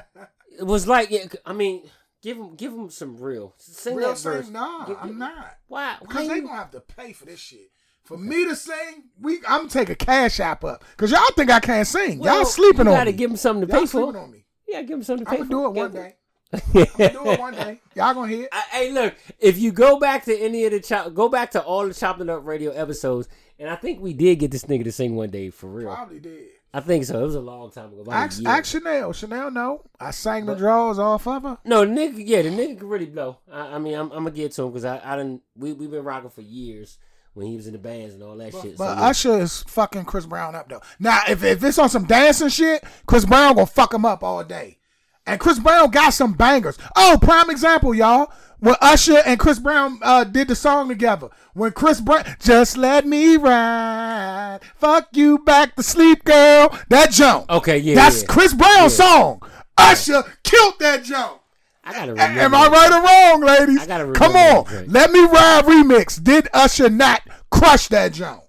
[0.60, 1.82] was like yeah, I mean,
[2.22, 4.48] give him give him some real sing Real that verse.
[4.48, 5.58] Nah, Give- I'm not.
[5.66, 5.96] Why?
[6.00, 7.70] Why Cause they you- gonna have to pay for this shit.
[8.04, 10.84] For me to sing, we I'm gonna take a cash app up.
[10.96, 12.18] Cause y'all think I can't sing.
[12.18, 12.90] Well, y'all sleeping on me.
[12.92, 13.16] you on gotta me.
[13.16, 14.18] give him something to y'all pay sleeping for.
[14.18, 14.44] on me.
[14.68, 15.50] Yeah, give him something to pay I'm for.
[15.50, 16.14] gonna do it one Give- day.
[16.52, 16.60] I'm
[16.98, 17.80] gonna do it one day.
[17.96, 18.48] Y'all gonna hear it.
[18.52, 19.14] I- Hey, look!
[19.38, 22.28] If you go back to any of the chop, go back to all the chopping
[22.28, 23.28] up radio episodes,
[23.58, 25.86] and I think we did get this nigga to sing one day for real.
[25.94, 26.48] Probably did.
[26.72, 27.20] I think so.
[27.20, 28.00] It was a long time ago.
[28.02, 29.12] About a Ask, ask Chanel.
[29.12, 29.82] Chanel, no.
[30.00, 31.58] I sang the draws off of her.
[31.64, 33.38] no, nigga, yeah, the nigga can really blow.
[33.50, 35.42] I, I mean, I'm, I'm gonna get to him because I, I didn't.
[35.56, 36.98] We we've been rocking for years
[37.34, 38.78] when he was in the bands and all that shit.
[38.78, 39.08] But so, yeah.
[39.08, 40.80] Usher is fucking Chris Brown up though.
[40.98, 44.42] Now, if, if it's on some dancing shit, Chris Brown gonna fuck him up all
[44.44, 44.78] day.
[45.26, 46.78] And Chris Brown got some bangers.
[46.96, 48.30] Oh, prime example, y'all.
[48.58, 51.28] When Usher and Chris Brown uh, did the song together.
[51.54, 56.78] When Chris Brown, just let me ride, fuck you back to sleep, girl.
[56.88, 57.50] That jump.
[57.50, 58.28] Okay, yeah, That's yeah.
[58.28, 59.42] Chris Brown's song.
[59.76, 61.40] Usher killed that jump.
[61.84, 62.40] I gotta remember.
[62.40, 63.80] Am I right or wrong, ladies?
[63.82, 64.86] I gotta Come on.
[64.88, 66.22] Let me ride remix.
[66.22, 68.42] Did Usher not crush that jump?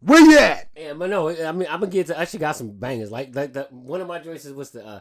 [0.00, 0.68] Where you at?
[0.76, 2.18] Yeah, but no, I mean, I'm gonna get to.
[2.18, 3.10] Usher got some bangers.
[3.12, 5.00] Like like the one of my choices was the uh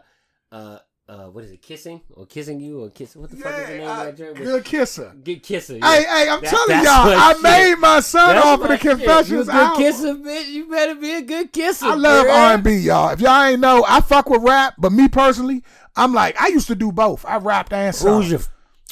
[0.52, 0.78] uh
[1.10, 1.62] uh what is it?
[1.64, 3.16] Kissing or kissing you or kiss?
[3.16, 4.36] What the fuck is the name uh, of that joint?
[4.38, 5.12] good kisser.
[5.24, 5.78] Good kisser.
[5.78, 5.92] yeah.
[5.96, 7.42] Hey, hey, I'm That- telling y'all, I shit.
[7.42, 8.78] made my son That's off of the.
[8.78, 9.82] Confessions You a good album.
[9.84, 10.48] kisser, bitch.
[10.50, 11.88] You better be a good kisser.
[11.88, 12.28] I love.
[12.28, 13.10] R&B, y'all.
[13.10, 15.64] If y'all ain't know, I fuck with rap, but me personally,
[15.96, 17.26] I'm like, I used to do both.
[17.26, 18.22] I rapped and sung.
[18.22, 18.42] Who's your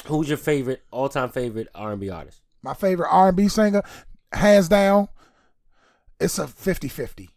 [0.06, 2.40] Who's your favorite all time favorite R and B artist?
[2.62, 3.82] my favorite R&B singer,
[4.32, 5.08] hands down,
[6.18, 7.28] it's a 50-50.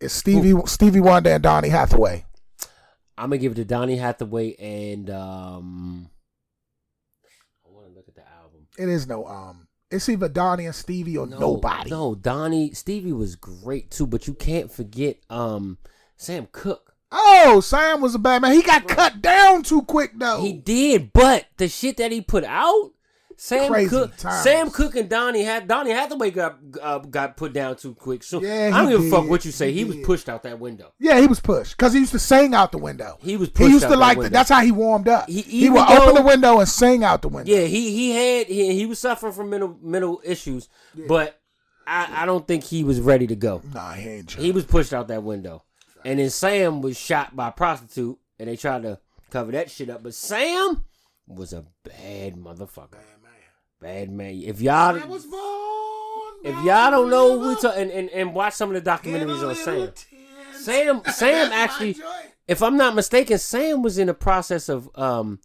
[0.00, 2.24] It's Stevie Stevie Wonder and Donny Hathaway.
[3.16, 6.10] I'm gonna give it to Donny Hathaway and um.
[7.64, 8.66] I want to look at the album.
[8.76, 9.68] It is no um.
[9.92, 11.90] It's either Donny and Stevie or nobody.
[11.90, 15.78] No, Donnie Stevie was great too, but you can't forget um
[16.16, 16.91] Sam Cooke.
[17.12, 18.54] Oh, Sam was a bad man.
[18.54, 20.40] He got cut down too quick though.
[20.40, 22.92] He did, but the shit that he put out,
[23.36, 24.44] Sam Crazy Cooke, times.
[24.44, 28.22] Sam Cooke and Donnie had Donny Hathaway got uh, got put down too quick.
[28.22, 29.72] So Yeah, I don't give a fuck what you say.
[29.72, 30.92] He, He was pushed out that window.
[31.00, 33.18] yeah, he was pushed because he used to sing out the window.
[33.20, 35.28] He was He used out to like that's how he warmed up.
[35.28, 37.52] He- He, would though- open the window and sing out the window.
[37.52, 40.68] Yeah, he he had he, he was suffering from mental mental issues,
[41.08, 41.40] but
[41.86, 43.60] I, I don't think he was ready to go.
[43.74, 44.30] Nah, he ain't.
[44.30, 45.64] He was pushed out that window,
[46.04, 48.98] and then Sam was shot by a prostitute, and they tried to
[49.30, 50.02] cover that shit up.
[50.02, 50.84] But Sam
[51.26, 52.98] was a bad motherfucker,
[53.80, 54.34] bad man.
[54.44, 56.34] If y'all I was born.
[56.44, 59.54] if y'all don't know, we talk and, and and watch some of the documentaries on
[59.54, 59.92] Sam.
[60.54, 62.32] Sam Sam actually, That's my joint.
[62.48, 65.40] if I'm not mistaken, Sam was in the process of um.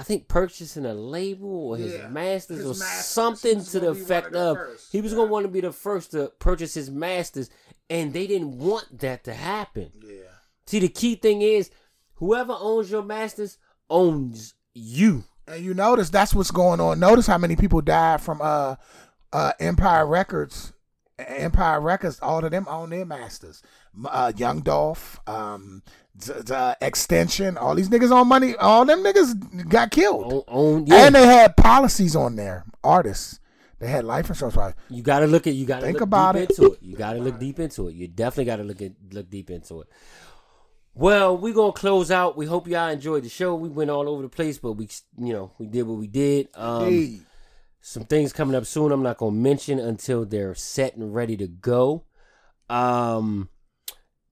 [0.00, 3.04] I think purchasing a label or his Yeah, masters his or masters.
[3.06, 4.92] Something to the gonna be one effect of first.
[4.92, 7.50] he was gonna want to be the first to purchase his masters,
[7.90, 9.90] and they didn't want that to happen.
[10.02, 10.30] Yeah.
[10.66, 11.70] See, the key thing is
[12.14, 13.58] whoever owns your masters
[13.88, 15.24] owns you.
[15.46, 17.00] And you notice that's what's going on.
[17.00, 18.76] Notice how many people died from uh
[19.32, 20.72] uh Empire Records.
[21.18, 23.62] Empire Records, all of them own their masters.
[24.04, 25.82] Uh, Young Dolph, um,
[26.22, 28.54] z- uh, XXXTentacion, all these niggas on money.
[28.56, 31.06] All them niggas got killed, own yeah.
[31.06, 32.64] and they had policies on there.
[32.84, 33.40] Artists,
[33.78, 34.56] they had life insurance.
[34.56, 34.74] Right?
[34.90, 36.58] you gotta look at you gotta Think look about deep it.
[36.58, 36.78] into it.
[36.82, 37.94] You gotta look deep into it.
[37.94, 39.88] You definitely gotta look at look deep into it.
[40.94, 42.36] Well, we're gonna close out.
[42.36, 43.54] We hope y'all enjoyed the show.
[43.54, 46.48] We went all over the place, but we you know, we did what we did.
[46.54, 47.18] Um Hey,
[47.80, 51.46] some things coming up soon I'm not gonna mention until they're set and ready to
[51.46, 52.04] go.
[52.68, 53.48] Um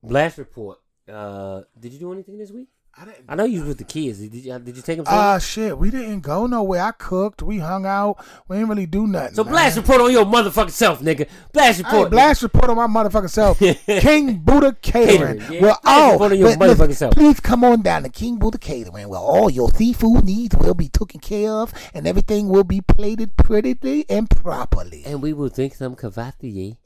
[0.02, 0.78] Blast report.
[1.08, 2.68] Uh did you do anything this week?
[2.98, 3.06] I.
[3.28, 4.20] I know you was with the kids.
[4.20, 6.80] Did you did you take them Ah, shit, we didn't go nowhere.
[6.82, 7.42] I cooked.
[7.42, 8.24] We hung out.
[8.48, 9.34] We didn't really do nothing.
[9.34, 9.52] So man.
[9.52, 11.28] blast report on your motherfucking self, nigga.
[11.52, 12.10] Blast report.
[12.10, 13.58] blast report on my motherfucking self.
[13.86, 15.40] King Buddha Catering.
[15.50, 15.60] Yeah.
[15.60, 17.12] Well, Blast oh, on your but motherfucking self.
[17.14, 19.08] please come on down to King Buddha Catering.
[19.08, 23.36] where all your seafood needs will be taken care of, and everything will be plated
[23.36, 25.02] prettily and properly.
[25.04, 26.76] and we will drink some Cavatier.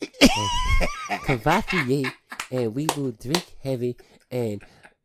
[1.10, 2.12] Cavatier.
[2.52, 3.96] And we will drink heavy
[4.28, 4.60] and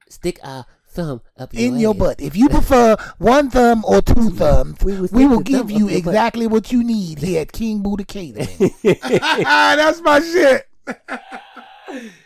[0.09, 0.65] stick our
[0.95, 2.21] thumb up your In your butt.
[2.21, 5.71] If you prefer one thumb or two thumbs, We we will will, the thumb give
[5.71, 5.95] you butt.
[5.95, 8.47] exactly what you need here at King Buddha Catering.
[8.83, 10.67] That's my shit.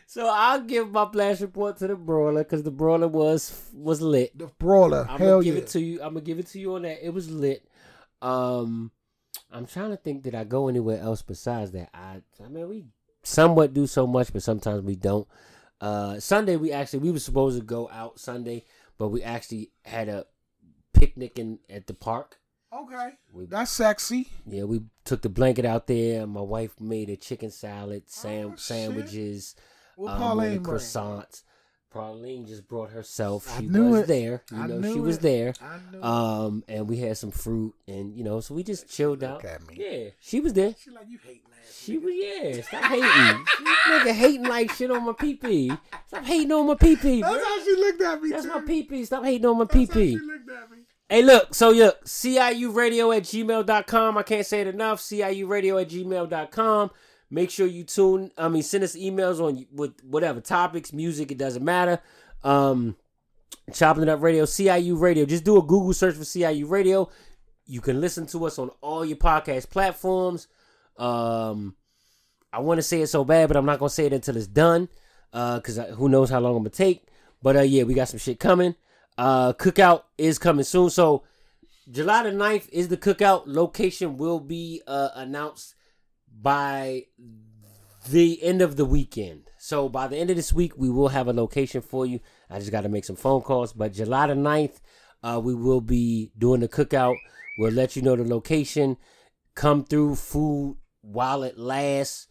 [0.07, 4.35] So I'll give my flash report to the broiler because the broiler was was lit.
[4.37, 5.05] The brawler.
[5.07, 5.61] I'm Hell gonna give yeah.
[5.61, 6.01] it to you.
[6.01, 7.05] I'm gonna give it to you on that.
[7.05, 7.63] It was lit.
[8.21, 8.91] Um,
[9.51, 10.23] I'm trying to think.
[10.23, 11.89] Did I go anywhere else besides that?
[11.93, 12.85] I, I mean, we
[13.21, 15.27] somewhat do so much, but sometimes we don't.
[15.81, 18.65] Uh, Sunday we actually we were supposed to go out Sunday,
[18.97, 20.25] but we actually had a
[20.93, 22.37] picnic in at the park.
[22.71, 23.11] Okay.
[23.33, 24.27] We, That's sexy.
[24.45, 26.27] yeah, we took the blanket out there.
[26.27, 29.55] My wife made a chicken salad, sam- Oh, sandwiches,
[29.97, 30.19] um,
[30.63, 31.43] croissants.
[31.91, 33.49] Pauline just brought herself.
[33.57, 34.07] I She knew was it.
[34.07, 34.43] there.
[34.51, 35.21] You I know, knew she was it.
[35.21, 35.53] there.
[35.61, 36.03] I knew.
[36.03, 39.43] Um, and we had some fruit, and you know, so we just chilled out.
[39.43, 39.75] Look at me.
[39.77, 40.75] Yeah, she was there.
[40.79, 41.75] She like you hating ass.
[41.83, 42.61] She was yeah.
[42.61, 43.05] Stop hating.
[43.87, 45.71] Nigga hating like shit on my pee pee.
[46.07, 47.21] Stop hating on my pee pee.
[47.21, 48.49] That's how she looked at me That's too.
[48.49, 49.05] my pee pee.
[49.05, 50.25] Stop hating on my pee That's how she pee.
[50.25, 50.77] looked at me.
[51.11, 54.17] Hey, look, so look, CIUradio at gmail.com.
[54.19, 54.99] I can't say it enough.
[55.01, 56.91] CIUradio at gmail.com.
[57.31, 61.37] Make sure you tune, I mean, send us emails on with whatever topics, music, it
[61.37, 61.99] doesn't matter.
[62.43, 62.95] Um,
[63.73, 65.25] Chopping It Up Radio, CIU Radio.
[65.25, 67.09] Just do a Google search for CIU Radio.
[67.65, 70.47] You can listen to us on all your podcast platforms.
[70.97, 71.75] Um,
[72.51, 74.47] I want to say it so bad, but I'm not gonna say it until it's
[74.47, 74.89] done.
[75.31, 77.05] Uh, cause who knows how long I'm gonna take.
[77.43, 78.75] But uh, yeah, we got some shit coming.
[79.17, 80.89] Uh, cookout is coming soon.
[80.89, 81.23] So
[81.91, 83.43] July the 9th is the cookout.
[83.45, 85.75] Location will be uh announced
[86.41, 87.05] by
[88.09, 89.49] the end of the weekend.
[89.57, 92.19] So by the end of this week, we will have a location for you.
[92.49, 93.73] I just got to make some phone calls.
[93.73, 94.79] But July the 9th,
[95.21, 97.15] uh, we will be doing the cookout.
[97.57, 98.97] We'll let you know the location.
[99.53, 102.27] Come through food while it lasts.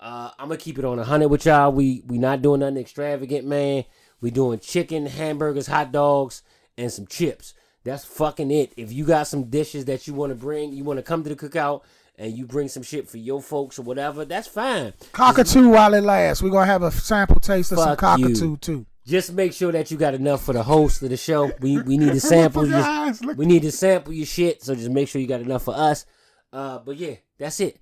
[0.00, 1.72] Uh, I'm gonna keep it on a hundred with y'all.
[1.72, 3.84] We we not doing nothing extravagant, man.
[4.20, 6.42] We doing chicken, hamburgers, hot dogs,
[6.78, 7.54] and some chips.
[7.84, 8.72] That's fucking it.
[8.76, 11.28] If you got some dishes that you want to bring, you want to come to
[11.28, 11.82] the cookout,
[12.18, 14.92] and you bring some shit for your folks or whatever, that's fine.
[15.12, 16.42] Cockatoo while it lasts.
[16.42, 18.26] We're gonna have a sample taste of some Fuck you.
[18.26, 18.86] cockatoo too.
[19.04, 21.50] Just make sure that you got enough for the host of the show.
[21.60, 24.62] We we need to sample Your eyes we need to sample your shit.
[24.62, 26.06] So just make sure you got enough for us.
[26.52, 27.80] Uh, but yeah, that's it.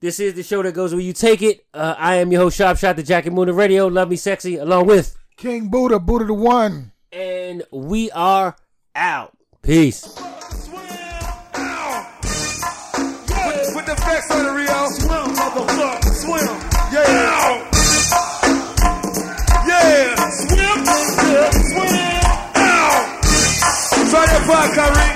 [0.00, 1.66] This is the show that goes where you take it.
[1.74, 3.86] Uh, I am your host, Sharp Shot, the Jackie Moon of Radio.
[3.86, 6.92] Love me sexy, along with, King Buddha, Buddha the one.
[7.10, 8.54] and we are
[8.94, 9.32] out.
[9.62, 10.14] Peace.
[24.46, 25.13] Parker